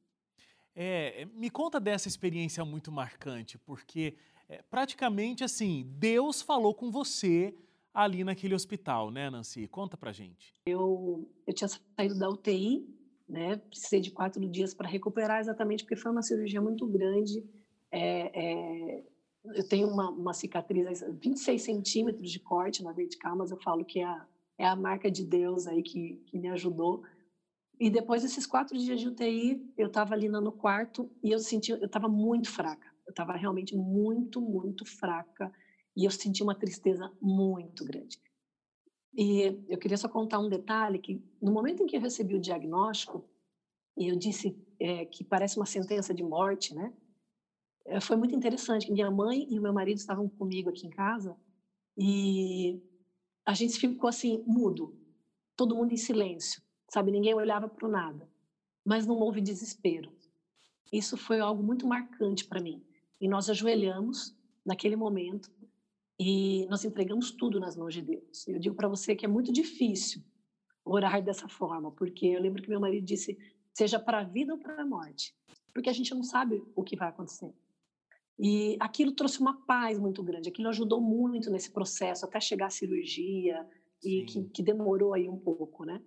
É, 0.72 1.24
me 1.34 1.50
conta 1.50 1.80
dessa 1.80 2.06
experiência 2.06 2.64
muito 2.64 2.92
marcante, 2.92 3.58
porque 3.58 4.16
é, 4.48 4.62
praticamente 4.62 5.42
assim, 5.42 5.84
Deus 5.98 6.40
falou 6.40 6.72
com 6.72 6.92
você 6.92 7.52
ali 7.92 8.24
naquele 8.24 8.54
hospital, 8.54 9.10
né, 9.10 9.30
Nancy? 9.30 9.66
Conta 9.68 9.96
pra 9.96 10.12
gente. 10.12 10.54
Eu, 10.66 11.28
eu 11.46 11.54
tinha 11.54 11.68
saído 11.68 12.18
da 12.18 12.28
UTI 12.28 13.00
né? 13.30 13.56
Precisei 13.56 14.00
de 14.00 14.10
quatro 14.10 14.44
dias 14.48 14.74
para 14.74 14.88
recuperar, 14.88 15.38
exatamente 15.38 15.84
porque 15.84 15.96
foi 15.96 16.10
uma 16.10 16.22
cirurgia 16.22 16.60
muito 16.60 16.86
grande. 16.86 17.44
É, 17.90 18.30
é, 18.34 19.04
eu 19.54 19.66
tenho 19.68 19.88
uma, 19.88 20.10
uma 20.10 20.34
cicatriz, 20.34 21.02
26 21.20 21.62
centímetros 21.62 22.30
de 22.30 22.40
corte 22.40 22.82
na 22.82 22.92
vertical, 22.92 23.36
mas 23.36 23.50
eu 23.50 23.56
falo 23.58 23.84
que 23.84 24.00
é 24.00 24.04
a, 24.04 24.26
é 24.58 24.66
a 24.66 24.76
marca 24.76 25.10
de 25.10 25.24
Deus 25.24 25.66
aí 25.66 25.82
que, 25.82 26.20
que 26.26 26.38
me 26.38 26.48
ajudou. 26.48 27.04
E 27.78 27.88
depois 27.88 28.22
desses 28.22 28.46
quatro 28.46 28.76
dias 28.76 29.00
de 29.00 29.08
UTI, 29.08 29.72
eu 29.78 29.86
estava 29.86 30.12
ali 30.12 30.28
no 30.28 30.52
quarto 30.52 31.08
e 31.22 31.30
eu 31.30 31.38
senti, 31.38 31.70
eu 31.70 31.86
estava 31.86 32.08
muito 32.08 32.50
fraca. 32.50 32.88
Eu 33.06 33.10
estava 33.10 33.32
realmente 33.34 33.74
muito, 33.76 34.40
muito 34.40 34.84
fraca 34.84 35.50
e 35.96 36.04
eu 36.04 36.10
senti 36.10 36.42
uma 36.42 36.54
tristeza 36.54 37.10
muito 37.20 37.84
grande. 37.84 38.20
E 39.12 39.64
eu 39.68 39.78
queria 39.78 39.96
só 39.96 40.08
contar 40.08 40.38
um 40.38 40.48
detalhe 40.48 40.98
que 40.98 41.22
no 41.42 41.52
momento 41.52 41.82
em 41.82 41.86
que 41.86 41.96
eu 41.96 42.00
recebi 42.00 42.34
o 42.34 42.40
diagnóstico 42.40 43.28
e 43.96 44.08
eu 44.08 44.16
disse 44.16 44.56
é, 44.78 45.04
que 45.04 45.24
parece 45.24 45.56
uma 45.56 45.66
sentença 45.66 46.14
de 46.14 46.22
morte, 46.22 46.74
né? 46.74 46.94
É, 47.86 48.00
foi 48.00 48.16
muito 48.16 48.34
interessante. 48.34 48.90
Minha 48.90 49.10
mãe 49.10 49.46
e 49.50 49.58
o 49.58 49.62
meu 49.62 49.72
marido 49.72 49.98
estavam 49.98 50.28
comigo 50.28 50.70
aqui 50.70 50.86
em 50.86 50.90
casa 50.90 51.36
e 51.98 52.80
a 53.44 53.52
gente 53.52 53.78
ficou 53.78 54.08
assim 54.08 54.42
mudo, 54.46 54.96
todo 55.56 55.74
mundo 55.74 55.92
em 55.92 55.96
silêncio, 55.96 56.62
sabe? 56.88 57.10
Ninguém 57.10 57.34
olhava 57.34 57.68
para 57.68 57.88
nada, 57.88 58.30
mas 58.84 59.06
não 59.06 59.16
houve 59.16 59.40
desespero. 59.40 60.12
Isso 60.92 61.16
foi 61.16 61.40
algo 61.40 61.62
muito 61.62 61.86
marcante 61.86 62.44
para 62.44 62.60
mim. 62.60 62.84
E 63.20 63.28
nós 63.28 63.50
ajoelhamos 63.50 64.34
naquele 64.64 64.96
momento 64.96 65.50
e 66.22 66.66
nós 66.66 66.84
entregamos 66.84 67.30
tudo 67.30 67.58
nas 67.58 67.74
mãos 67.74 67.94
de 67.94 68.02
Deus. 68.02 68.46
Eu 68.46 68.58
digo 68.58 68.74
para 68.74 68.86
você 68.86 69.16
que 69.16 69.24
é 69.24 69.28
muito 69.28 69.50
difícil 69.50 70.22
orar 70.84 71.22
dessa 71.24 71.48
forma, 71.48 71.90
porque 71.92 72.26
eu 72.26 72.42
lembro 72.42 72.62
que 72.62 72.68
meu 72.68 72.78
marido 72.78 73.06
disse: 73.06 73.38
seja 73.72 73.98
para 73.98 74.20
a 74.20 74.24
vida 74.24 74.52
ou 74.52 74.58
para 74.58 74.82
a 74.82 74.86
morte, 74.86 75.34
porque 75.72 75.88
a 75.88 75.94
gente 75.94 76.14
não 76.14 76.22
sabe 76.22 76.62
o 76.76 76.84
que 76.84 76.94
vai 76.94 77.08
acontecer. 77.08 77.50
E 78.38 78.76
aquilo 78.80 79.12
trouxe 79.12 79.40
uma 79.40 79.64
paz 79.64 79.98
muito 79.98 80.22
grande, 80.22 80.50
aquilo 80.50 80.68
ajudou 80.68 81.00
muito 81.00 81.50
nesse 81.50 81.70
processo, 81.70 82.26
até 82.26 82.38
chegar 82.38 82.66
à 82.66 82.70
cirurgia, 82.70 83.66
e 84.04 84.22
que, 84.24 84.44
que, 84.44 84.62
demorou 84.62 85.14
aí 85.14 85.26
um 85.26 85.38
pouco, 85.38 85.86
né? 85.86 86.02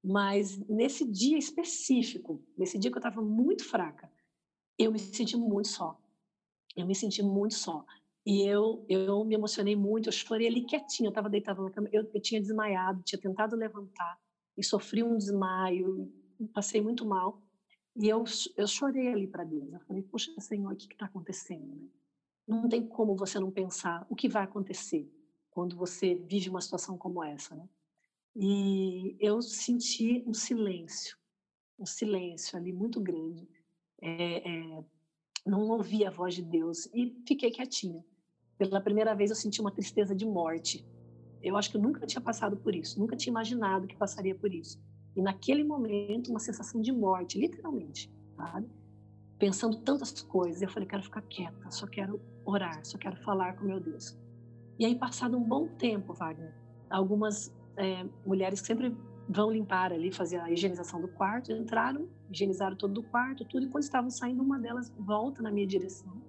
Mas 0.00 0.56
nesse 0.68 1.04
dia 1.04 1.36
específico, 1.38 2.40
nesse 2.56 2.78
dia 2.78 2.90
que 2.90 2.96
eu 2.96 3.00
estava 3.00 3.20
muito 3.20 3.64
fraca, 3.64 4.08
eu 4.78 4.92
me 4.92 4.98
senti 5.00 5.36
muito 5.36 5.66
só. 5.66 6.00
Eu 6.76 6.86
me 6.86 6.94
senti 6.94 7.20
muito 7.20 7.54
só. 7.54 7.84
E 8.26 8.44
eu, 8.44 8.84
eu 8.88 9.24
me 9.24 9.36
emocionei 9.36 9.76
muito, 9.76 10.08
eu 10.08 10.12
chorei 10.12 10.48
ali 10.48 10.62
quietinha, 10.62 11.06
eu 11.06 11.10
estava 11.10 11.30
deitada 11.30 11.62
na 11.62 11.70
cama, 11.70 11.88
eu, 11.92 12.10
eu 12.12 12.20
tinha 12.20 12.40
desmaiado, 12.40 13.04
tinha 13.04 13.20
tentado 13.20 13.54
levantar 13.54 14.18
e 14.58 14.64
sofri 14.64 15.00
um 15.00 15.16
desmaio, 15.16 16.12
passei 16.52 16.80
muito 16.80 17.06
mal. 17.06 17.40
E 17.94 18.08
eu, 18.08 18.24
eu 18.56 18.66
chorei 18.66 19.08
ali 19.12 19.28
para 19.28 19.44
Deus. 19.44 19.72
Eu 19.72 19.80
falei, 19.80 20.02
poxa, 20.02 20.32
Senhor, 20.40 20.72
o 20.72 20.76
que 20.76 20.92
está 20.92 21.06
acontecendo? 21.06 21.72
Né? 21.72 21.88
Não 22.48 22.68
tem 22.68 22.84
como 22.84 23.14
você 23.14 23.38
não 23.38 23.50
pensar 23.50 24.04
o 24.10 24.16
que 24.16 24.28
vai 24.28 24.42
acontecer 24.42 25.08
quando 25.50 25.76
você 25.76 26.16
vive 26.16 26.50
uma 26.50 26.60
situação 26.60 26.98
como 26.98 27.22
essa, 27.22 27.54
né? 27.54 27.68
E 28.34 29.16
eu 29.18 29.40
senti 29.40 30.22
um 30.26 30.34
silêncio, 30.34 31.16
um 31.78 31.86
silêncio 31.86 32.58
ali 32.58 32.72
muito 32.72 33.00
grande. 33.00 33.48
É, 34.02 34.50
é, 34.50 34.84
não 35.46 35.70
ouvi 35.70 36.04
a 36.04 36.10
voz 36.10 36.34
de 36.34 36.42
Deus 36.42 36.86
e 36.92 37.16
fiquei 37.26 37.50
quietinha. 37.50 38.04
Pela 38.58 38.80
primeira 38.80 39.14
vez 39.14 39.30
eu 39.30 39.36
senti 39.36 39.60
uma 39.60 39.70
tristeza 39.70 40.14
de 40.14 40.26
morte. 40.26 40.86
Eu 41.42 41.56
acho 41.56 41.70
que 41.70 41.76
eu 41.76 41.80
nunca 41.80 42.06
tinha 42.06 42.20
passado 42.20 42.56
por 42.56 42.74
isso, 42.74 42.98
nunca 42.98 43.16
tinha 43.16 43.30
imaginado 43.30 43.86
que 43.86 43.96
passaria 43.96 44.34
por 44.34 44.52
isso. 44.52 44.80
E 45.14 45.22
naquele 45.22 45.64
momento, 45.64 46.30
uma 46.30 46.40
sensação 46.40 46.80
de 46.80 46.92
morte, 46.92 47.38
literalmente, 47.38 48.12
sabe? 48.36 48.68
Pensando 49.38 49.78
tantas 49.78 50.20
coisas, 50.22 50.62
eu 50.62 50.68
falei, 50.68 50.88
quero 50.88 51.02
ficar 51.02 51.22
quieta, 51.22 51.70
só 51.70 51.86
quero 51.86 52.20
orar, 52.44 52.84
só 52.84 52.98
quero 52.98 53.16
falar 53.22 53.56
com 53.56 53.64
meu 53.64 53.80
Deus. 53.80 54.18
E 54.78 54.84
aí, 54.84 54.94
passado 54.94 55.36
um 55.36 55.42
bom 55.42 55.68
tempo, 55.68 56.12
Wagner, 56.12 56.54
algumas 56.90 57.54
é, 57.76 58.04
mulheres 58.26 58.60
que 58.60 58.66
sempre 58.66 58.94
vão 59.28 59.50
limpar 59.50 59.92
ali, 59.92 60.12
fazer 60.12 60.38
a 60.38 60.50
higienização 60.50 61.00
do 61.00 61.08
quarto, 61.08 61.52
entraram, 61.52 62.08
higienizaram 62.30 62.76
todo 62.76 62.98
o 62.98 63.02
quarto, 63.02 63.44
tudo, 63.44 63.66
e 63.66 63.68
quando 63.68 63.84
estavam 63.84 64.10
saindo, 64.10 64.42
uma 64.42 64.58
delas 64.58 64.92
volta 64.98 65.42
na 65.42 65.50
minha 65.50 65.66
direção, 65.66 66.22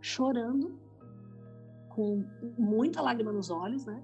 chorando, 0.00 0.78
com 1.98 2.24
muita 2.56 3.02
lágrima 3.02 3.32
nos 3.32 3.50
olhos, 3.50 3.84
né? 3.84 4.00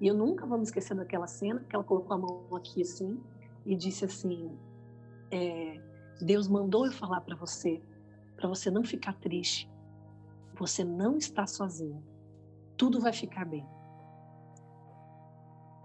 E 0.00 0.06
eu 0.06 0.14
nunca 0.14 0.46
vou 0.46 0.56
me 0.58 0.62
esquecer 0.62 0.94
daquela 0.94 1.26
cena, 1.26 1.58
que 1.68 1.74
ela 1.74 1.82
colocou 1.82 2.14
a 2.14 2.18
mão 2.18 2.46
aqui 2.54 2.82
assim 2.82 3.20
e 3.66 3.74
disse 3.74 4.04
assim: 4.04 4.56
é, 5.28 5.82
Deus 6.20 6.46
mandou 6.46 6.86
eu 6.86 6.92
falar 6.92 7.20
para 7.22 7.34
você, 7.34 7.82
para 8.36 8.48
você 8.48 8.70
não 8.70 8.84
ficar 8.84 9.14
triste. 9.14 9.68
Você 10.56 10.84
não 10.84 11.18
está 11.18 11.44
sozinho. 11.44 12.00
Tudo 12.76 13.00
vai 13.00 13.12
ficar 13.12 13.44
bem. 13.44 13.66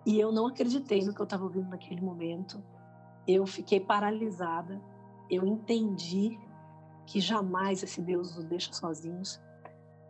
E 0.06 0.20
eu 0.20 0.32
não 0.32 0.46
acreditei 0.46 1.04
no 1.04 1.12
que 1.12 1.20
eu 1.20 1.24
estava 1.24 1.44
ouvindo 1.44 1.70
naquele 1.70 2.02
momento. 2.02 2.64
Eu 3.28 3.48
fiquei 3.48 3.80
paralisada. 3.80 4.80
Eu 5.28 5.44
entendi 5.44 6.38
que 7.08 7.20
jamais 7.20 7.82
esse 7.82 8.00
Deus 8.00 8.36
nos 8.36 8.46
deixa 8.46 8.72
sozinhos 8.72 9.42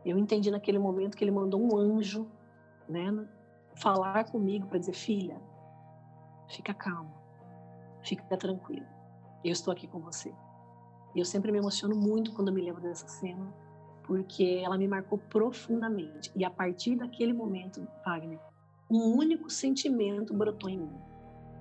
eu 0.10 0.18
entendi 0.18 0.50
naquele 0.50 0.80
momento 0.80 1.18
que 1.18 1.24
ele 1.24 1.32
mandou 1.32 1.62
um 1.62 1.78
anjo, 1.78 2.28
né, 2.88 3.12
falar 3.76 4.24
comigo 4.26 4.68
para 4.68 4.80
dizer: 4.80 4.94
"Filha, 4.94 5.42
fica 6.48 6.74
calma. 6.74 7.16
Fica 8.02 8.38
tranquila. 8.38 8.88
Eu 9.44 9.52
estou 9.52 9.72
aqui 9.72 9.88
com 9.88 10.00
você". 10.00 10.34
E 11.14 11.20
eu 11.20 11.26
sempre 11.26 11.52
me 11.52 11.58
emociono 11.58 11.96
muito 11.96 12.32
quando 12.34 12.52
me 12.52 12.62
lembro 12.62 12.82
dessa 12.82 13.08
cena, 13.08 13.54
porque 14.04 14.62
ela 14.64 14.78
me 14.78 14.88
marcou 14.88 15.18
profundamente. 15.18 16.32
E 16.36 16.46
a 16.46 16.50
partir 16.50 16.96
daquele 16.96 17.34
momento, 17.34 17.86
Wagner, 18.06 18.40
um 18.90 19.18
único 19.18 19.50
sentimento 19.50 20.34
brotou 20.34 20.70
em 20.70 20.78
mim: 20.78 21.02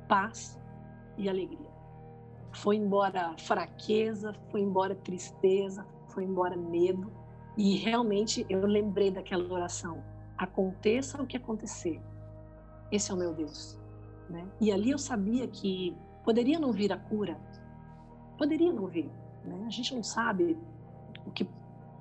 paz 0.08 0.60
e 1.18 1.28
alegria. 1.28 1.74
Foi 2.52 2.76
embora 2.76 3.34
fraqueza, 3.38 4.32
foi 4.50 4.60
embora 4.60 4.94
tristeza, 4.94 5.86
foi 6.08 6.24
embora 6.24 6.56
medo 6.56 7.10
e 7.56 7.76
realmente 7.76 8.44
eu 8.48 8.66
lembrei 8.66 9.10
daquela 9.10 9.52
oração: 9.52 10.02
aconteça 10.36 11.20
o 11.22 11.26
que 11.26 11.36
acontecer, 11.36 12.00
esse 12.90 13.10
é 13.10 13.14
o 13.14 13.16
meu 13.16 13.32
Deus. 13.34 13.78
Né? 14.28 14.46
E 14.60 14.72
ali 14.72 14.90
eu 14.90 14.98
sabia 14.98 15.46
que 15.46 15.96
poderia 16.24 16.58
não 16.58 16.72
vir 16.72 16.92
a 16.92 16.98
cura, 16.98 17.38
poderia 18.36 18.72
não 18.72 18.86
vir. 18.86 19.10
Né? 19.44 19.64
A 19.66 19.70
gente 19.70 19.94
não 19.94 20.02
sabe 20.02 20.56
o 21.24 21.30
que 21.30 21.48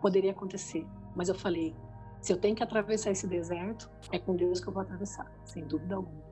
poderia 0.02 0.32
acontecer, 0.32 0.86
mas 1.16 1.30
eu 1.30 1.36
falei: 1.36 1.76
se 2.22 2.34
eu 2.34 2.38
tenho 2.38 2.56
que 2.56 2.64
atravessar 2.64 3.12
esse 3.12 3.28
deserto, 3.28 3.90
é 4.12 4.20
com 4.20 4.36
Deus 4.36 4.60
que 4.60 4.68
eu 4.68 4.74
vou 4.74 4.82
atravessar, 4.82 5.32
sem 5.46 5.66
dúvida 5.66 5.96
alguma. 5.96 6.24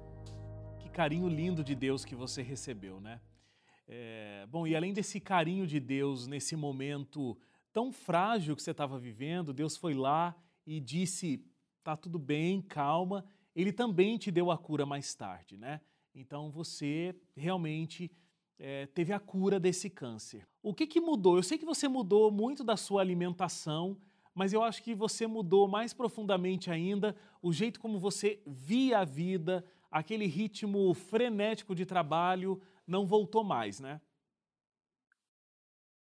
Que 0.79 0.89
carinho 0.89 1.27
lindo 1.27 1.63
de 1.63 1.75
Deus 1.75 2.03
que 2.03 2.15
você 2.15 2.41
recebeu, 2.41 2.99
né? 2.99 3.21
É, 3.87 4.45
bom, 4.49 4.65
e 4.65 4.75
além 4.75 4.93
desse 4.93 5.19
carinho 5.19 5.67
de 5.67 5.79
Deus 5.79 6.25
nesse 6.25 6.55
momento 6.55 7.37
tão 7.73 7.91
frágil 7.91 8.55
que 8.55 8.61
você 8.61 8.71
estava 8.71 8.97
vivendo, 8.99 9.51
Deus 9.51 9.75
foi 9.75 9.93
lá 9.95 10.35
e 10.65 10.79
disse: 10.79 11.43
tá 11.83 11.97
tudo 11.97 12.19
bem, 12.19 12.61
calma. 12.61 13.25
Ele 13.55 13.73
também 13.73 14.17
te 14.17 14.31
deu 14.31 14.49
a 14.49 14.57
cura 14.57 14.85
mais 14.85 15.13
tarde, 15.13 15.57
né? 15.57 15.81
Então 16.15 16.49
você 16.49 17.15
realmente 17.35 18.11
é, 18.57 18.85
teve 18.85 19.11
a 19.11 19.19
cura 19.19 19.59
desse 19.59 19.89
câncer. 19.89 20.47
O 20.61 20.73
que, 20.73 20.87
que 20.87 21.01
mudou? 21.01 21.35
Eu 21.35 21.43
sei 21.43 21.57
que 21.57 21.65
você 21.65 21.87
mudou 21.87 22.31
muito 22.31 22.63
da 22.63 22.77
sua 22.77 23.01
alimentação, 23.01 23.97
mas 24.33 24.53
eu 24.53 24.63
acho 24.63 24.81
que 24.81 24.95
você 24.95 25.27
mudou 25.27 25.67
mais 25.67 25.93
profundamente 25.93 26.71
ainda 26.71 27.15
o 27.41 27.51
jeito 27.51 27.79
como 27.79 27.99
você 27.99 28.41
via 28.45 28.99
a 28.99 29.05
vida, 29.05 29.65
aquele 29.91 30.25
ritmo 30.25 30.93
frenético 30.93 31.75
de 31.75 31.85
trabalho 31.85 32.61
não 32.87 33.05
voltou 33.05 33.43
mais, 33.43 33.79
né? 33.79 33.99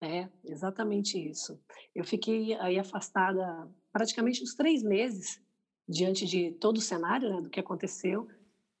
É, 0.01 0.29
exatamente 0.45 1.17
isso. 1.17 1.59
Eu 1.93 2.05
fiquei 2.05 2.53
aí 2.55 2.79
afastada 2.79 3.69
praticamente 3.91 4.41
uns 4.41 4.55
três 4.55 4.81
meses 4.81 5.41
diante 5.87 6.25
de 6.25 6.51
todo 6.51 6.77
o 6.77 6.81
cenário 6.81 7.29
né, 7.29 7.41
do 7.41 7.49
que 7.49 7.59
aconteceu. 7.59 8.27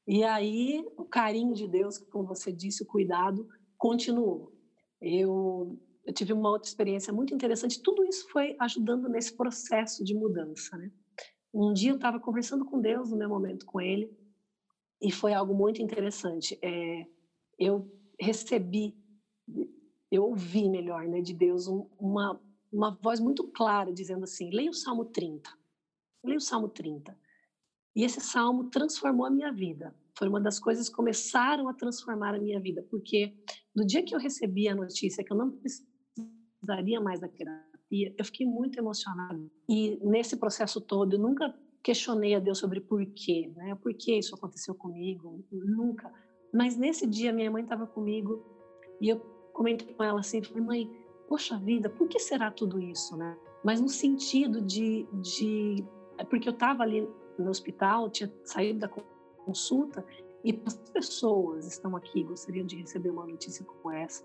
E 0.07 0.23
aí 0.23 0.85
o 0.95 1.03
carinho 1.03 1.53
de 1.53 1.67
Deus, 1.67 1.97
como 1.97 2.27
você 2.27 2.51
disse, 2.51 2.83
o 2.83 2.85
cuidado 2.85 3.47
continuou. 3.77 4.53
Eu, 5.01 5.77
eu 6.05 6.13
tive 6.13 6.31
uma 6.31 6.49
outra 6.49 6.69
experiência 6.69 7.11
muito 7.11 7.33
interessante. 7.33 7.81
Tudo 7.81 8.05
isso 8.05 8.29
foi 8.29 8.55
ajudando 8.59 9.09
nesse 9.09 9.35
processo 9.35 10.03
de 10.03 10.13
mudança. 10.13 10.77
Né? 10.77 10.89
Um 11.53 11.73
dia 11.73 11.91
eu 11.91 11.95
estava 11.95 12.19
conversando 12.19 12.63
com 12.63 12.79
Deus 12.79 13.09
no 13.09 13.17
meu 13.17 13.29
momento 13.29 13.65
com 13.65 13.81
Ele 13.81 14.09
e 15.01 15.11
foi 15.11 15.33
algo 15.33 15.53
muito 15.53 15.81
interessante. 15.81 16.57
É, 16.63 17.05
eu 17.57 17.91
recebi 18.19 18.95
eu 20.11 20.23
ouvi 20.23 20.69
melhor, 20.69 21.07
né, 21.07 21.21
de 21.21 21.33
Deus 21.33 21.67
um, 21.67 21.87
uma 21.99 22.39
uma 22.71 22.97
voz 23.01 23.19
muito 23.19 23.47
clara 23.47 23.91
dizendo 23.91 24.23
assim: 24.23 24.49
leia 24.51 24.69
o 24.69 24.73
Salmo 24.73 25.05
30. 25.05 25.49
Leia 26.23 26.37
o 26.37 26.41
Salmo 26.41 26.69
30. 26.69 27.17
E 27.95 28.03
esse 28.03 28.21
salmo 28.21 28.69
transformou 28.69 29.25
a 29.25 29.31
minha 29.31 29.51
vida. 29.51 29.95
Foi 30.17 30.27
uma 30.27 30.39
das 30.39 30.59
coisas 30.59 30.89
que 30.89 30.95
começaram 30.95 31.67
a 31.67 31.73
transformar 31.73 32.35
a 32.35 32.39
minha 32.39 32.59
vida, 32.59 32.85
porque 32.89 33.33
no 33.75 33.85
dia 33.85 34.03
que 34.03 34.13
eu 34.13 34.19
recebi 34.19 34.67
a 34.67 34.75
notícia 34.75 35.23
que 35.23 35.31
eu 35.31 35.37
não 35.37 35.51
precisaria 35.51 36.99
mais 36.99 37.19
da 37.19 37.27
terapia, 37.27 38.13
eu 38.17 38.25
fiquei 38.25 38.45
muito 38.45 38.77
emocionada. 38.77 39.39
E 39.67 39.97
nesse 40.03 40.37
processo 40.37 40.79
todo, 40.81 41.13
eu 41.13 41.19
nunca 41.19 41.57
questionei 41.81 42.35
a 42.35 42.39
Deus 42.39 42.57
sobre 42.57 42.81
por 42.81 43.05
quê, 43.07 43.51
né? 43.55 43.75
Por 43.75 43.93
que 43.93 44.17
isso 44.17 44.35
aconteceu 44.35 44.75
comigo? 44.75 45.43
Nunca. 45.51 46.13
Mas 46.53 46.77
nesse 46.77 47.07
dia 47.07 47.33
minha 47.33 47.49
mãe 47.49 47.63
estava 47.63 47.87
comigo 47.87 48.45
e 49.01 49.09
eu 49.09 49.38
comentei 49.59 49.93
com 49.93 50.01
ela 50.01 50.21
assim, 50.21 50.41
falei, 50.41 50.63
mãe, 50.63 50.91
poxa 51.27 51.57
vida, 51.57 51.89
por 51.89 52.07
que 52.07 52.17
será 52.17 52.49
tudo 52.49 52.79
isso, 52.79 53.17
né? 53.17 53.37
Mas 53.61 53.81
no 53.81 53.89
sentido 53.89 54.61
de, 54.61 55.05
de 55.15 55.83
é 56.17 56.23
porque 56.23 56.47
eu 56.47 56.53
estava 56.53 56.81
ali 56.81 57.05
no 57.37 57.49
hospital, 57.49 58.09
tinha 58.09 58.33
saído 58.45 58.79
da 58.79 58.89
consulta 59.45 60.05
e 60.45 60.57
as 60.65 60.75
pessoas 60.75 61.67
estão 61.67 61.93
aqui, 61.97 62.23
gostariam 62.23 62.65
de 62.65 62.77
receber 62.77 63.09
uma 63.09 63.27
notícia 63.27 63.65
como 63.65 63.93
essa. 63.93 64.23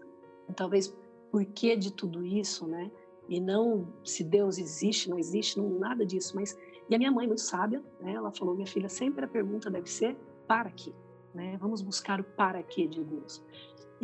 Talvez 0.55 0.97
por 1.33 1.45
que 1.47 1.75
de 1.75 1.93
tudo 1.93 2.25
isso, 2.25 2.69
né? 2.69 2.89
E 3.29 3.41
não 3.41 3.89
se 4.05 4.23
Deus 4.23 4.57
existe, 4.57 5.11
não 5.11 5.19
existe, 5.19 5.59
não 5.59 5.69
nada 5.69 6.07
disso, 6.07 6.37
mas 6.37 6.57
e 6.89 6.95
a 6.95 6.99
minha 6.99 7.11
mãe 7.11 7.27
muito 7.27 7.41
sábia, 7.41 7.83
né? 8.01 8.13
Ela 8.13 8.31
falou, 8.31 8.55
minha 8.55 8.69
filha, 8.69 8.89
sempre 8.89 9.25
a 9.25 9.29
pergunta 9.29 9.69
deve 9.69 9.91
ser 9.91 10.17
para 10.47 10.71
quê, 10.71 10.93
né? 11.35 11.57
Vamos 11.61 11.83
buscar 11.83 12.21
o 12.21 12.25
para 12.25 12.63
quê 12.63 12.87
de 12.87 13.03
Deus. 13.03 13.43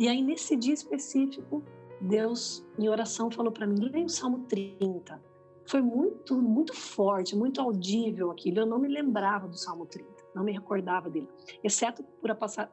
E 0.01 0.07
aí, 0.07 0.23
nesse 0.23 0.55
dia 0.55 0.73
específico, 0.73 1.61
Deus, 2.01 2.65
em 2.79 2.89
oração, 2.89 3.29
falou 3.29 3.51
para 3.51 3.67
mim: 3.67 3.75
leia 3.75 4.03
o 4.03 4.09
Salmo 4.09 4.39
30. 4.47 5.21
Foi 5.63 5.79
muito, 5.79 6.41
muito 6.41 6.75
forte, 6.75 7.35
muito 7.35 7.61
audível 7.61 8.31
aquilo. 8.31 8.61
Eu 8.61 8.65
não 8.65 8.79
me 8.79 8.87
lembrava 8.87 9.47
do 9.47 9.55
Salmo 9.55 9.85
30, 9.85 10.09
não 10.33 10.43
me 10.43 10.53
recordava 10.53 11.07
dele. 11.07 11.29
Exceto 11.63 12.03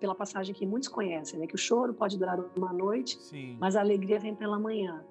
pela 0.01 0.15
passagem 0.15 0.55
que 0.55 0.65
muitos 0.65 0.89
conhecem, 0.89 1.39
né? 1.39 1.47
que 1.47 1.55
o 1.55 1.59
choro 1.59 1.93
pode 1.93 2.17
durar 2.17 2.41
uma 2.57 2.73
noite, 2.73 3.23
Sim. 3.23 3.59
mas 3.61 3.77
a 3.77 3.81
alegria 3.81 4.19
vem 4.19 4.35
pela 4.35 4.59
manhã. 4.59 5.05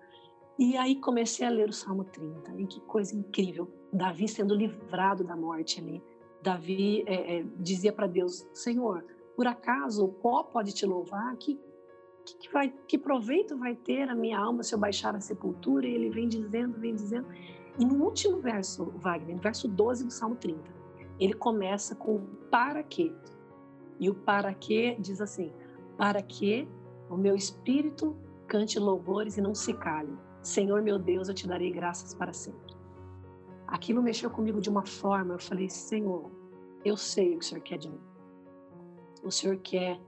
E 0.57 0.75
aí 0.75 0.95
comecei 0.95 1.45
a 1.45 1.51
ler 1.51 1.69
o 1.69 1.73
Salmo 1.73 2.03
30. 2.03 2.51
E 2.59 2.65
que 2.65 2.81
coisa 2.81 3.15
incrível. 3.15 3.71
Davi 3.93 4.27
sendo 4.27 4.55
livrado 4.55 5.23
da 5.23 5.35
morte 5.35 5.79
ali. 5.79 6.01
Davi 6.41 7.03
é, 7.05 7.37
é, 7.37 7.45
dizia 7.59 7.93
para 7.93 8.07
Deus: 8.07 8.47
Senhor, 8.55 9.05
por 9.35 9.45
acaso 9.45 10.03
o 10.03 10.09
pó 10.09 10.41
pode 10.41 10.73
te 10.73 10.83
louvar? 10.83 11.37
Que, 11.37 11.59
que, 12.27 12.35
que, 12.35 12.51
vai, 12.51 12.73
que 12.87 12.97
proveito 12.97 13.57
vai 13.57 13.75
ter 13.75 14.09
a 14.09 14.15
minha 14.15 14.37
alma 14.37 14.61
se 14.61 14.75
eu 14.75 14.79
baixar 14.79 15.15
a 15.15 15.19
sepultura? 15.21 15.87
E 15.87 15.93
ele 15.93 16.09
vem 16.09 16.27
dizendo, 16.27 16.77
vem 16.77 16.93
dizendo. 16.93 17.27
E 17.79 17.85
no 17.85 18.03
último 18.03 18.39
verso, 18.39 18.85
Wagner, 18.97 19.35
no 19.35 19.41
verso 19.41 19.67
12 19.67 20.05
do 20.05 20.11
Salmo 20.11 20.35
30, 20.35 20.59
ele 21.19 21.33
começa 21.33 21.95
com 21.95 22.19
para 22.51 22.83
quê? 22.83 23.13
E 23.99 24.09
o 24.09 24.13
para 24.13 24.53
quê 24.53 24.97
diz 24.99 25.21
assim: 25.21 25.53
para 25.97 26.21
que 26.21 26.67
o 27.09 27.15
meu 27.15 27.35
espírito 27.35 28.15
cante 28.47 28.77
louvores 28.77 29.37
e 29.37 29.41
não 29.41 29.55
se 29.55 29.73
cale. 29.73 30.17
Senhor 30.41 30.81
meu 30.81 30.99
Deus, 30.99 31.29
eu 31.29 31.33
te 31.33 31.47
darei 31.47 31.71
graças 31.71 32.13
para 32.13 32.33
sempre. 32.33 32.75
Aquilo 33.67 34.01
mexeu 34.01 34.29
comigo 34.29 34.59
de 34.59 34.69
uma 34.69 34.85
forma, 34.85 35.35
eu 35.35 35.39
falei: 35.39 35.69
Senhor, 35.69 36.29
eu 36.83 36.97
sei 36.97 37.35
o 37.35 37.39
que 37.39 37.45
o 37.45 37.47
Senhor 37.47 37.61
quer 37.61 37.77
de 37.77 37.89
mim. 37.89 37.99
O 39.23 39.31
Senhor 39.31 39.57
quer 39.57 39.99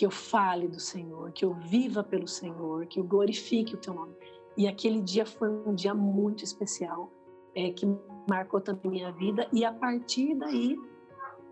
que 0.00 0.06
eu 0.06 0.10
fale 0.10 0.66
do 0.66 0.80
Senhor, 0.80 1.30
que 1.30 1.44
eu 1.44 1.52
viva 1.52 2.02
pelo 2.02 2.26
Senhor, 2.26 2.86
que 2.86 2.98
eu 2.98 3.04
glorifique 3.04 3.74
o 3.74 3.76
teu 3.76 3.92
nome. 3.92 4.16
E 4.56 4.66
aquele 4.66 4.98
dia 5.02 5.26
foi 5.26 5.50
um 5.50 5.74
dia 5.74 5.92
muito 5.92 6.42
especial, 6.42 7.12
é, 7.54 7.70
que 7.70 7.84
marcou 8.26 8.62
também 8.62 8.92
minha 8.92 9.12
vida. 9.12 9.46
E 9.52 9.62
a 9.62 9.70
partir 9.70 10.34
daí, 10.36 10.74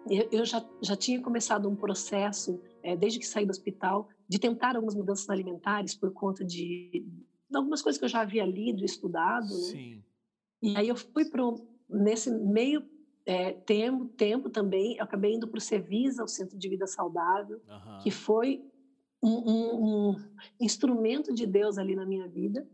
eu, 0.08 0.28
eu 0.32 0.44
já, 0.46 0.66
já 0.80 0.96
tinha 0.96 1.20
começado 1.20 1.68
um 1.68 1.76
processo, 1.76 2.58
é, 2.82 2.96
desde 2.96 3.18
que 3.18 3.26
saí 3.26 3.44
do 3.44 3.50
hospital, 3.50 4.08
de 4.26 4.38
tentar 4.38 4.76
algumas 4.76 4.94
mudanças 4.94 5.28
alimentares 5.28 5.94
por 5.94 6.10
conta 6.14 6.42
de, 6.42 7.04
de 7.50 7.54
algumas 7.54 7.82
coisas 7.82 7.98
que 7.98 8.06
eu 8.06 8.08
já 8.08 8.22
havia 8.22 8.46
lido, 8.46 8.82
estudado, 8.82 9.46
né? 9.46 9.72
Sim. 9.72 10.02
E 10.62 10.74
aí 10.74 10.88
eu 10.88 10.96
fui 10.96 11.26
para 11.26 11.42
nesse 11.86 12.30
meio 12.30 12.82
é, 13.28 13.52
tempo, 13.52 14.06
tempo 14.06 14.48
também, 14.48 14.96
eu 14.96 15.04
acabei 15.04 15.34
indo 15.34 15.46
para 15.46 15.58
o 15.58 15.60
Cevisa, 15.60 16.24
o 16.24 16.26
Centro 16.28 16.56
de 16.56 16.66
Vida 16.66 16.86
Saudável, 16.86 17.60
Aham. 17.68 17.98
que 18.02 18.10
foi 18.10 18.64
um, 19.22 19.50
um, 19.50 20.08
um 20.08 20.16
instrumento 20.58 21.34
de 21.34 21.46
Deus 21.46 21.76
ali 21.76 21.94
na 21.94 22.06
minha 22.06 22.26
vida. 22.26 22.66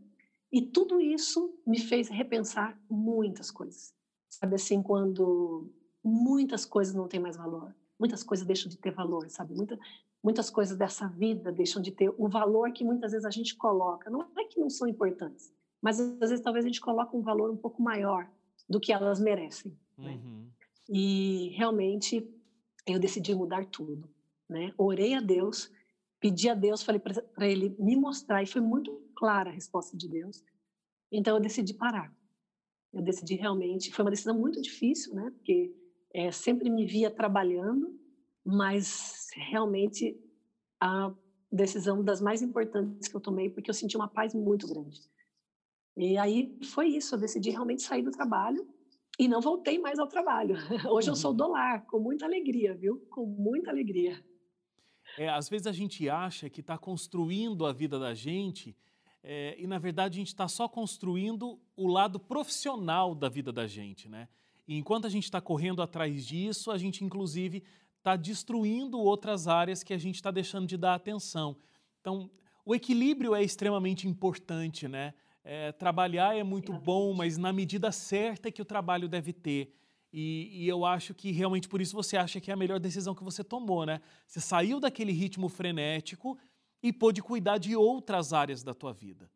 E 0.49 0.61
tudo 0.61 1.01
isso 1.01 1.53
me 1.67 1.77
fez 1.77 2.07
repensar 2.07 2.79
muitas 2.89 3.51
coisas. 3.51 3.93
Sabe 4.29 4.55
assim, 4.55 4.81
quando 4.81 5.69
muitas 6.01 6.65
coisas 6.65 6.95
não 6.95 7.09
têm 7.09 7.19
mais 7.19 7.35
valor, 7.35 7.75
muitas 7.99 8.23
coisas 8.23 8.47
deixam 8.47 8.69
de 8.69 8.77
ter 8.77 8.91
valor, 8.91 9.29
sabe? 9.29 9.53
Muita, 9.53 9.77
muitas 10.23 10.49
coisas 10.49 10.77
dessa 10.77 11.05
vida 11.05 11.51
deixam 11.51 11.81
de 11.81 11.91
ter 11.91 12.13
o 12.17 12.29
valor 12.29 12.71
que 12.71 12.85
muitas 12.85 13.11
vezes 13.11 13.25
a 13.25 13.29
gente 13.29 13.57
coloca. 13.57 14.09
Não 14.09 14.21
é 14.21 14.45
que 14.45 14.57
não 14.57 14.69
são 14.69 14.87
importantes, 14.87 15.51
mas 15.81 15.99
às 15.99 16.29
vezes 16.29 16.39
talvez 16.39 16.63
a 16.63 16.69
gente 16.69 16.79
coloque 16.79 17.13
um 17.13 17.21
valor 17.21 17.51
um 17.51 17.57
pouco 17.57 17.81
maior 17.81 18.25
do 18.69 18.79
que 18.79 18.93
elas 18.93 19.19
merecem. 19.19 19.77
Né? 19.97 20.19
Uhum. 20.23 20.49
E 20.89 21.49
realmente 21.55 22.27
eu 22.85 22.99
decidi 22.99 23.33
mudar 23.33 23.65
tudo, 23.65 24.07
né? 24.47 24.73
Orei 24.77 25.13
a 25.15 25.21
Deus, 25.21 25.71
pedi 26.19 26.49
a 26.49 26.53
Deus, 26.53 26.83
falei 26.83 27.01
para 27.01 27.47
ele 27.47 27.75
me 27.79 27.95
mostrar 27.95 28.43
e 28.43 28.47
foi 28.47 28.61
muito 28.61 28.91
clara 29.15 29.49
a 29.49 29.53
resposta 29.53 29.97
de 29.97 30.07
Deus. 30.07 30.43
Então 31.11 31.35
eu 31.35 31.41
decidi 31.41 31.73
parar. 31.73 32.13
Eu 32.93 33.01
decidi 33.01 33.35
realmente, 33.35 33.91
foi 33.91 34.05
uma 34.05 34.11
decisão 34.11 34.37
muito 34.37 34.61
difícil, 34.61 35.13
né? 35.15 35.31
Porque 35.31 35.73
é, 36.13 36.31
sempre 36.31 36.69
me 36.69 36.85
via 36.85 37.09
trabalhando, 37.09 37.99
mas 38.45 39.27
realmente 39.35 40.17
a 40.79 41.13
decisão 41.51 42.03
das 42.03 42.21
mais 42.21 42.41
importantes 42.41 43.07
que 43.07 43.15
eu 43.15 43.21
tomei, 43.21 43.49
porque 43.49 43.69
eu 43.69 43.73
senti 43.73 43.97
uma 43.97 44.07
paz 44.07 44.33
muito 44.33 44.67
grande. 44.67 45.01
E 45.97 46.17
aí 46.17 46.57
foi 46.63 46.89
isso, 46.89 47.15
eu 47.15 47.19
decidi 47.19 47.49
realmente 47.49 47.81
sair 47.81 48.03
do 48.03 48.11
trabalho 48.11 48.67
e 49.19 49.27
não 49.27 49.41
voltei 49.41 49.79
mais 49.79 49.99
ao 49.99 50.07
trabalho. 50.07 50.55
Hoje 50.91 51.09
eu 51.09 51.15
sou 51.15 51.31
Uhum. 51.31 51.37
do 51.37 51.47
lar, 51.49 51.85
com 51.85 51.99
muita 51.99 52.25
alegria, 52.25 52.73
viu? 52.75 52.99
Com 53.09 53.25
muita 53.25 53.71
alegria. 53.71 54.23
É, 55.17 55.29
às 55.29 55.47
vezes 55.47 55.67
a 55.67 55.71
gente 55.71 56.09
acha 56.09 56.49
que 56.49 56.61
está 56.61 56.77
construindo 56.77 57.65
a 57.65 57.71
vida 57.71 57.97
da 57.97 58.13
gente 58.13 58.75
é, 59.23 59.55
e, 59.57 59.65
na 59.65 59.79
verdade, 59.79 60.17
a 60.17 60.19
gente 60.19 60.27
está 60.27 60.47
só 60.47 60.67
construindo 60.67 61.59
o 61.75 61.87
lado 61.87 62.19
profissional 62.19 63.15
da 63.15 63.27
vida 63.27 63.51
da 63.51 63.65
gente, 63.65 64.07
né? 64.07 64.27
E 64.67 64.75
enquanto 64.77 65.05
a 65.05 65.09
gente 65.09 65.23
está 65.23 65.41
correndo 65.41 65.81
atrás 65.81 66.25
disso, 66.25 66.69
a 66.69 66.77
gente, 66.77 67.03
inclusive, 67.03 67.63
está 67.97 68.15
destruindo 68.15 68.99
outras 68.99 69.47
áreas 69.47 69.81
que 69.83 69.93
a 69.93 69.97
gente 69.97 70.15
está 70.15 70.29
deixando 70.29 70.67
de 70.67 70.77
dar 70.77 70.93
atenção. 70.93 71.55
Então, 72.01 72.29
o 72.63 72.75
equilíbrio 72.75 73.33
é 73.33 73.43
extremamente 73.43 74.07
importante, 74.07 74.87
né? 74.87 75.13
É, 75.47 75.71
trabalhar 75.71 76.35
é 76.35 76.43
muito 76.43 76.73
bom, 76.73 77.13
mas 77.13 77.37
na 77.37 77.53
medida 77.53 77.91
certa 77.91 78.51
que 78.51 78.63
o 78.63 78.65
trabalho 78.65 79.07
deve 79.07 79.31
ter. 79.31 79.71
E, 80.11 80.63
e 80.63 80.67
eu 80.67 80.83
acho 80.83 81.13
que 81.13 81.31
realmente 81.31 81.69
por 81.69 81.79
isso 81.79 81.95
você 81.95 82.17
acha 82.17 82.41
que 82.41 82.49
é 82.49 82.53
a 82.55 82.57
melhor 82.57 82.79
decisão 82.79 83.13
que 83.13 83.23
você 83.23 83.43
tomou, 83.43 83.85
né? 83.85 84.01
Você 84.25 84.41
saiu 84.41 84.79
daquele 84.79 85.11
ritmo 85.11 85.47
frenético 85.47 86.35
e 86.81 86.91
pôde 86.91 87.21
cuidar 87.21 87.59
de 87.59 87.75
outras 87.75 88.33
áreas 88.33 88.63
da 88.63 88.73
tua 88.73 88.91
vida. 88.91 89.29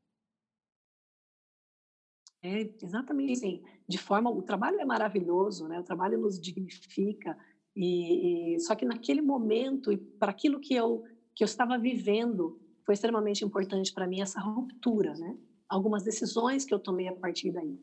É 2.42 2.62
exatamente 2.82 3.34
assim. 3.34 3.64
De 3.88 4.00
forma, 4.00 4.32
o 4.32 4.42
trabalho 4.42 4.80
é 4.80 4.86
maravilhoso, 4.86 5.68
né? 5.68 5.80
O 5.80 5.84
trabalho 5.84 6.18
nos 6.18 6.40
dignifica. 6.40 7.38
E, 7.76 8.56
e 8.56 8.60
só 8.62 8.74
que 8.74 8.86
naquele 8.86 9.22
momento 9.22 9.92
e 9.92 9.98
para 9.98 10.32
aquilo 10.32 10.60
que 10.60 10.74
eu 10.74 11.04
que 11.36 11.44
eu 11.44 11.46
estava 11.46 11.78
vivendo 11.78 12.60
foi 12.84 12.96
extremamente 12.96 13.46
importante 13.46 13.94
para 13.94 14.08
mim 14.08 14.22
essa 14.22 14.40
ruptura, 14.42 15.14
né? 15.14 15.38
Algumas 15.70 16.04
decisões 16.04 16.66
que 16.66 16.74
eu 16.74 16.80
tomei 16.80 17.08
a 17.08 17.16
partir 17.16 17.52
daí. 17.52 17.80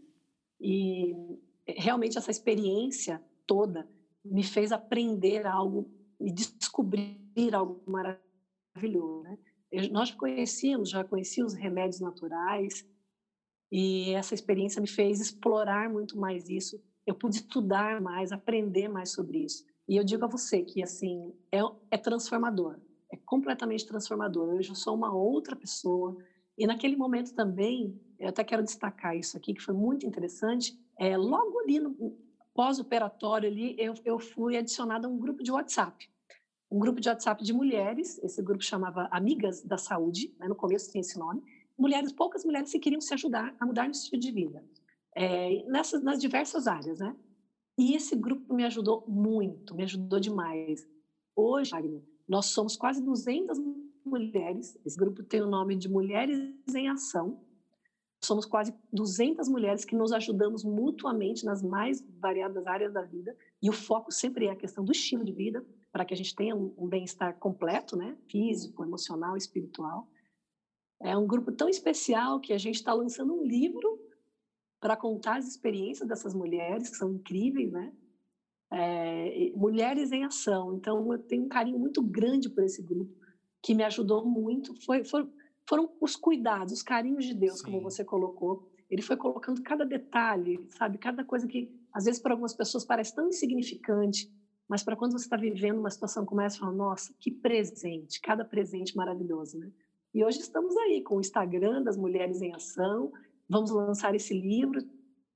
E 0.61 1.15
realmente 1.67 2.19
essa 2.19 2.31
experiência 2.31 3.23
toda 3.47 3.89
me 4.25 4.43
fez 4.43 4.73
aprender 4.73 5.47
algo 5.47 5.89
e 6.21 6.33
descobrir 6.33 7.19
algo 7.55 7.83
maravilhoso, 7.87 9.23
né? 9.23 9.39
Eu, 9.71 9.91
nós 9.91 10.09
já 10.09 10.17
conhecíamos, 10.17 10.91
já 10.91 11.05
conhecíamos 11.05 11.53
os 11.53 11.59
remédios 11.59 12.01
naturais, 12.01 12.85
e 13.71 14.13
essa 14.13 14.35
experiência 14.35 14.81
me 14.81 14.87
fez 14.89 15.21
explorar 15.21 15.91
muito 15.91 16.19
mais 16.19 16.49
isso. 16.49 16.81
Eu 17.07 17.15
pude 17.15 17.37
estudar 17.37 18.01
mais, 18.01 18.33
aprender 18.33 18.89
mais 18.89 19.13
sobre 19.13 19.45
isso. 19.45 19.65
E 19.89 19.97
eu 19.97 20.05
digo 20.05 20.25
a 20.25 20.29
você 20.29 20.63
que 20.63 20.83
assim 20.83 21.33
é, 21.53 21.61
é 21.91 21.99
transformador, 21.99 22.79
é 23.13 23.17
completamente 23.25 23.87
transformador. 23.87 24.55
Eu 24.55 24.75
sou 24.75 24.95
uma 24.95 25.15
outra 25.15 25.55
pessoa. 25.55 26.17
E 26.57 26.67
naquele 26.67 26.97
momento 26.97 27.35
também, 27.35 28.01
eu 28.19 28.29
até 28.29 28.43
quero 28.43 28.63
destacar 28.63 29.17
isso 29.17 29.37
aqui 29.37 29.55
que 29.55 29.63
foi 29.63 29.75
muito 29.75 30.07
interessante. 30.07 30.79
É, 30.99 31.17
logo 31.17 31.61
ali 31.61 31.79
no 31.79 32.17
pós-operatório 32.55 33.49
ali, 33.49 33.77
eu, 33.79 33.95
eu 34.05 34.19
fui 34.19 34.57
adicionada 34.57 35.07
a 35.07 35.11
um 35.11 35.19
grupo 35.19 35.43
de 35.43 35.53
WhatsApp, 35.53 36.09
um 36.71 36.79
grupo 36.79 37.01
de 37.01 37.09
WhatsApp 37.09 37.45
de 37.45 37.53
mulheres. 37.53 38.19
Esse 38.23 38.43
grupo 38.43 38.65
chamava 38.65 39.09
Amigas 39.11 39.63
da 39.63 39.77
Saúde, 39.77 40.35
né? 40.39 40.49
no 40.49 40.55
começo 40.55 40.91
tinha 40.91 41.01
esse 41.01 41.19
nome 41.19 41.43
mulheres, 41.79 42.13
poucas 42.13 42.45
mulheres 42.45 42.73
que 42.73 42.79
queriam 42.79 43.01
se 43.01 43.13
ajudar 43.15 43.55
a 43.61 43.67
mudar 43.67 43.85
no 43.85 43.91
estilo 43.91 44.21
de 44.21 44.33
vida, 44.33 44.65
é, 45.15 45.63
nessas, 45.65 46.03
nas 46.03 46.21
diversas 46.21 46.67
áreas, 46.67 46.99
né? 46.99 47.15
E 47.79 47.95
esse 47.95 48.17
grupo 48.17 48.55
me 48.55 48.65
ajudou 48.65 49.05
muito, 49.07 49.75
me 49.75 49.83
ajudou 49.83 50.19
demais. 50.19 50.89
Hoje, 51.35 51.73
nós 52.27 52.47
somos 52.47 52.77
quase 52.77 53.03
200 53.03 53.59
mulheres, 54.07 54.79
esse 54.85 54.97
grupo 54.97 55.23
tem 55.23 55.43
o 55.43 55.47
nome 55.47 55.77
de 55.77 55.89
Mulheres 55.89 56.39
em 56.75 56.89
Ação, 56.89 57.41
somos 58.25 58.45
quase 58.45 58.75
200 58.93 59.49
mulheres 59.49 59.85
que 59.85 59.95
nos 59.95 60.13
ajudamos 60.13 60.65
mutuamente 60.65 61.45
nas 61.45 61.63
mais 61.63 62.05
variadas 62.19 62.67
áreas 62.67 62.93
da 62.93 63.03
vida, 63.03 63.37
e 63.63 63.69
o 63.69 63.73
foco 63.73 64.11
sempre 64.11 64.47
é 64.47 64.51
a 64.51 64.57
questão 64.57 64.85
do 64.85 64.93
estilo 64.93 65.25
de 65.25 65.33
vida, 65.33 65.65
para 65.93 66.05
que 66.05 66.13
a 66.13 66.17
gente 66.17 66.35
tenha 66.35 66.55
um, 66.55 66.87
bem-estar 66.87 67.39
completo, 67.39 67.97
né? 67.97 68.17
Físico, 68.31 68.85
emocional, 68.85 69.37
espiritual. 69.37 70.07
É 71.01 71.17
um 71.17 71.27
grupo 71.27 71.53
tão 71.53 71.69
especial 71.69 72.41
que 72.41 72.53
a 72.53 72.59
gente 72.59 72.75
está 72.75 72.93
lançando 72.93 73.33
um 73.33 73.43
livro 73.43 73.99
para 74.79 74.97
contar 74.97 75.39
as 75.39 75.47
experiências 75.47 76.07
dessas 76.07 76.35
mulheres, 76.35 76.91
que 76.91 76.97
são 76.97 77.13
incríveis, 77.15 77.73
né? 77.73 77.93
É, 78.71 79.53
mulheres 79.55 80.13
em 80.13 80.25
ação. 80.25 80.75
Então, 80.75 81.11
eu 81.13 81.19
tenho 81.19 81.45
um 81.45 81.49
carinho 81.49 81.79
muito 81.79 82.03
grande 82.03 82.51
por 82.51 82.63
esse 82.63 82.83
grupo, 82.83 83.15
que 83.63 83.75
me 83.75 83.83
ajudou 83.85 84.25
muito. 84.25 84.75
Foi, 84.85 85.05
foi, 85.05 85.29
foram 85.69 85.91
os 86.01 86.17
cuidados, 86.17 86.73
os 86.73 86.83
carinhos 86.83 87.25
de 87.25 87.35
Deus, 87.35 87.61
Sim. 87.61 87.67
como 87.67 87.81
você 87.83 88.05
colocou. 88.05 88.69
Ele 88.89 89.03
foi 89.03 89.17
colocando 89.17 89.63
cada 89.63 89.85
detalhe, 89.85 90.65
sabe? 90.71 90.99
Cada 90.99 91.25
coisa 91.25 91.47
que, 91.47 91.71
às 91.93 92.05
vezes, 92.05 92.21
para 92.21 92.33
algumas 92.33 92.55
pessoas 92.55 92.85
parece 92.85 93.15
tão 93.15 93.29
insignificante, 93.29 94.31
mas 94.69 94.83
para 94.83 94.97
quando 94.97 95.13
você 95.13 95.25
está 95.25 95.37
vivendo 95.37 95.79
uma 95.79 95.91
situação 95.91 96.25
como 96.25 96.41
essa, 96.41 96.57
você 96.57 96.61
fala, 96.61 96.73
nossa, 96.73 97.15
que 97.19 97.31
presente, 97.31 98.21
cada 98.21 98.45
presente 98.45 98.97
maravilhoso, 98.97 99.59
né? 99.59 99.71
E 100.15 100.25
hoje 100.25 100.39
estamos 100.39 100.77
aí 100.77 101.03
com 101.03 101.17
o 101.17 101.21
Instagram 101.21 101.83
das 101.83 101.97
Mulheres 101.97 102.41
em 102.41 102.55
Ação, 102.55 103.13
vamos 103.49 103.71
lançar 103.71 104.15
esse 104.15 104.33
livro, 104.33 104.81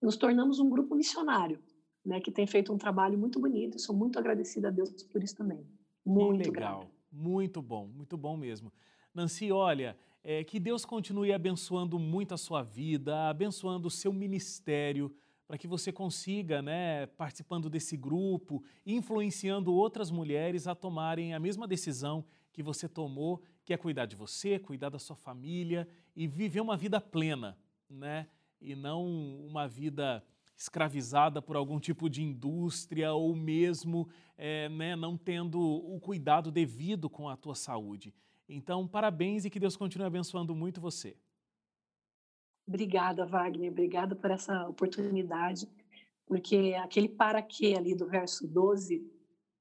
nos 0.00 0.16
tornamos 0.16 0.58
um 0.58 0.70
grupo 0.70 0.94
missionário, 0.94 1.62
né, 2.04 2.20
que 2.20 2.32
tem 2.32 2.46
feito 2.46 2.72
um 2.72 2.78
trabalho 2.78 3.18
muito 3.18 3.38
bonito. 3.38 3.78
Sou 3.78 3.94
muito 3.94 4.18
agradecida 4.18 4.68
a 4.68 4.70
Deus 4.70 4.90
por 5.12 5.22
isso 5.22 5.36
também. 5.36 5.66
Muito 6.04 6.48
legal, 6.48 6.80
grata. 6.80 6.92
Muito 7.10 7.60
bom, 7.60 7.86
muito 7.86 8.16
bom 8.16 8.36
mesmo. 8.36 8.72
Nancy, 9.14 9.50
olha, 9.50 9.96
é, 10.22 10.44
que 10.44 10.60
Deus 10.60 10.84
continue 10.84 11.32
abençoando 11.32 11.98
muito 11.98 12.34
a 12.34 12.38
sua 12.38 12.62
vida, 12.62 13.28
abençoando 13.28 13.88
o 13.88 13.90
seu 13.90 14.12
ministério, 14.12 15.14
para 15.46 15.58
que 15.58 15.66
você 15.66 15.90
consiga, 15.90 16.62
né, 16.62 17.06
participando 17.06 17.68
desse 17.68 17.96
grupo, 17.96 18.62
influenciando 18.86 19.74
outras 19.74 20.10
mulheres 20.10 20.68
a 20.68 20.76
tomarem 20.76 21.34
a 21.34 21.40
mesma 21.40 21.66
decisão 21.66 22.24
que 22.52 22.62
você 22.62 22.88
tomou, 22.88 23.42
que 23.64 23.72
é 23.72 23.76
cuidar 23.76 24.06
de 24.06 24.14
você, 24.14 24.58
cuidar 24.58 24.90
da 24.90 24.98
sua 24.98 25.16
família 25.16 25.88
e 26.14 26.26
viver 26.26 26.60
uma 26.60 26.76
vida 26.76 27.00
plena, 27.00 27.58
né? 27.88 28.28
E 28.60 28.74
não 28.74 29.04
uma 29.46 29.66
vida 29.66 30.22
escravizada 30.60 31.40
por 31.40 31.56
algum 31.56 31.80
tipo 31.80 32.10
de 32.10 32.22
indústria 32.22 33.14
ou 33.14 33.34
mesmo 33.34 34.06
é, 34.36 34.68
né, 34.68 34.94
não 34.94 35.16
tendo 35.16 35.58
o 35.58 35.98
cuidado 35.98 36.50
devido 36.50 37.08
com 37.08 37.30
a 37.30 37.36
tua 37.36 37.54
saúde. 37.54 38.14
Então, 38.46 38.86
parabéns 38.86 39.46
e 39.46 39.50
que 39.50 39.58
Deus 39.58 39.74
continue 39.74 40.06
abençoando 40.06 40.54
muito 40.54 40.78
você. 40.78 41.16
Obrigada, 42.68 43.24
Wagner. 43.24 43.70
Obrigada 43.70 44.14
por 44.14 44.30
essa 44.30 44.68
oportunidade, 44.68 45.66
porque 46.26 46.74
aquele 46.78 47.08
para 47.08 47.40
quê 47.40 47.74
ali 47.78 47.94
do 47.94 48.06
verso 48.06 48.46
12, 48.46 49.02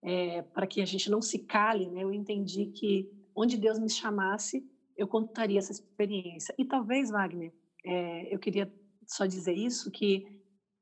é, 0.01 0.41
para 0.41 0.67
que 0.67 0.81
a 0.81 0.85
gente 0.85 1.09
não 1.09 1.21
se 1.21 1.39
cale, 1.39 1.89
né, 1.89 2.03
eu 2.03 2.11
entendi 2.11 2.65
que 2.65 3.09
onde 3.33 3.57
Deus 3.57 3.79
me 3.79 3.89
chamasse, 3.89 4.69
eu 4.97 5.07
contaria 5.07 5.59
essa 5.59 5.71
experiência. 5.71 6.53
E 6.57 6.65
talvez, 6.65 7.09
Wagner, 7.09 7.53
é, 7.85 8.33
eu 8.33 8.37
queria 8.37 8.69
só 9.07 9.25
dizer 9.25 9.53
isso, 9.53 9.89
que 9.89 10.38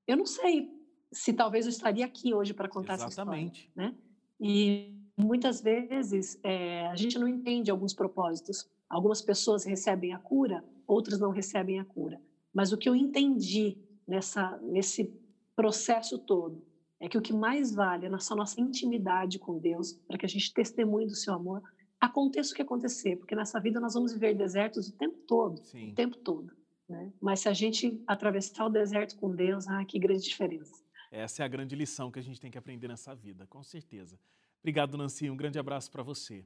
eu 0.07 0.17
não 0.17 0.25
sei 0.25 0.71
se 1.11 1.33
talvez 1.33 1.65
eu 1.65 1.69
estaria 1.69 2.05
aqui 2.05 2.33
hoje 2.33 2.53
para 2.53 2.67
contar 2.67 2.95
Exatamente. 2.95 3.59
essa 3.59 3.69
história, 3.69 3.91
né? 3.91 3.95
E 4.39 4.95
muitas 5.17 5.61
vezes 5.61 6.39
é, 6.43 6.87
a 6.87 6.95
gente 6.95 7.17
não 7.17 7.27
entende 7.27 7.71
alguns 7.71 7.93
propósitos. 7.93 8.69
Algumas 8.89 9.21
pessoas 9.21 9.65
recebem 9.65 10.13
a 10.13 10.19
cura, 10.19 10.63
outras 10.85 11.19
não 11.19 11.31
recebem 11.31 11.79
a 11.79 11.85
cura. 11.85 12.21
Mas 12.53 12.71
o 12.71 12.77
que 12.77 12.87
eu 12.87 12.95
entendi 12.95 13.77
nessa 14.07 14.57
nesse 14.63 15.13
processo 15.55 16.17
todo 16.19 16.63
é 16.99 17.09
que 17.09 17.17
o 17.17 17.21
que 17.21 17.33
mais 17.33 17.73
vale 17.75 18.05
é 18.05 18.09
nossa 18.09 18.35
nossa 18.35 18.59
intimidade 18.61 19.37
com 19.37 19.59
Deus, 19.59 19.93
para 20.07 20.17
que 20.17 20.25
a 20.25 20.29
gente 20.29 20.53
testemunhe 20.53 21.07
do 21.07 21.15
seu 21.15 21.33
amor, 21.33 21.61
aconteça 21.99 22.53
o 22.53 22.55
que 22.55 22.61
acontecer, 22.61 23.15
porque 23.17 23.35
nessa 23.35 23.59
vida 23.59 23.79
nós 23.79 23.93
vamos 23.93 24.13
viver 24.13 24.35
desertos 24.35 24.87
o 24.87 24.93
tempo 24.93 25.17
todo, 25.27 25.63
Sim. 25.63 25.91
o 25.91 25.95
tempo 25.95 26.17
todo. 26.17 26.51
Né? 26.88 27.12
Mas 27.21 27.41
se 27.41 27.50
a 27.50 27.54
gente 27.54 28.02
atravessar 28.08 28.65
o 28.65 28.69
deserto 28.69 29.17
com 29.17 29.34
Deus, 29.34 29.67
ah, 29.67 29.84
que 29.84 30.00
grande 30.00 30.23
diferença. 30.23 30.84
Essa 31.12 31.43
é 31.43 31.45
a 31.45 31.47
grande 31.47 31.76
lição 31.76 32.12
que 32.12 32.19
a 32.19 32.21
gente 32.21 32.39
tem 32.39 32.52
que 32.52 32.58
aprender 32.58 32.88
nessa 32.88 33.15
vida, 33.15 33.45
com 33.47 33.63
certeza. 33.63 34.19
Obrigado, 34.60 34.97
Nancy. 34.97 35.30
Um 35.30 35.38
grande 35.38 35.58
abraço 35.58 35.89
para 35.91 36.04
você. 36.04 36.45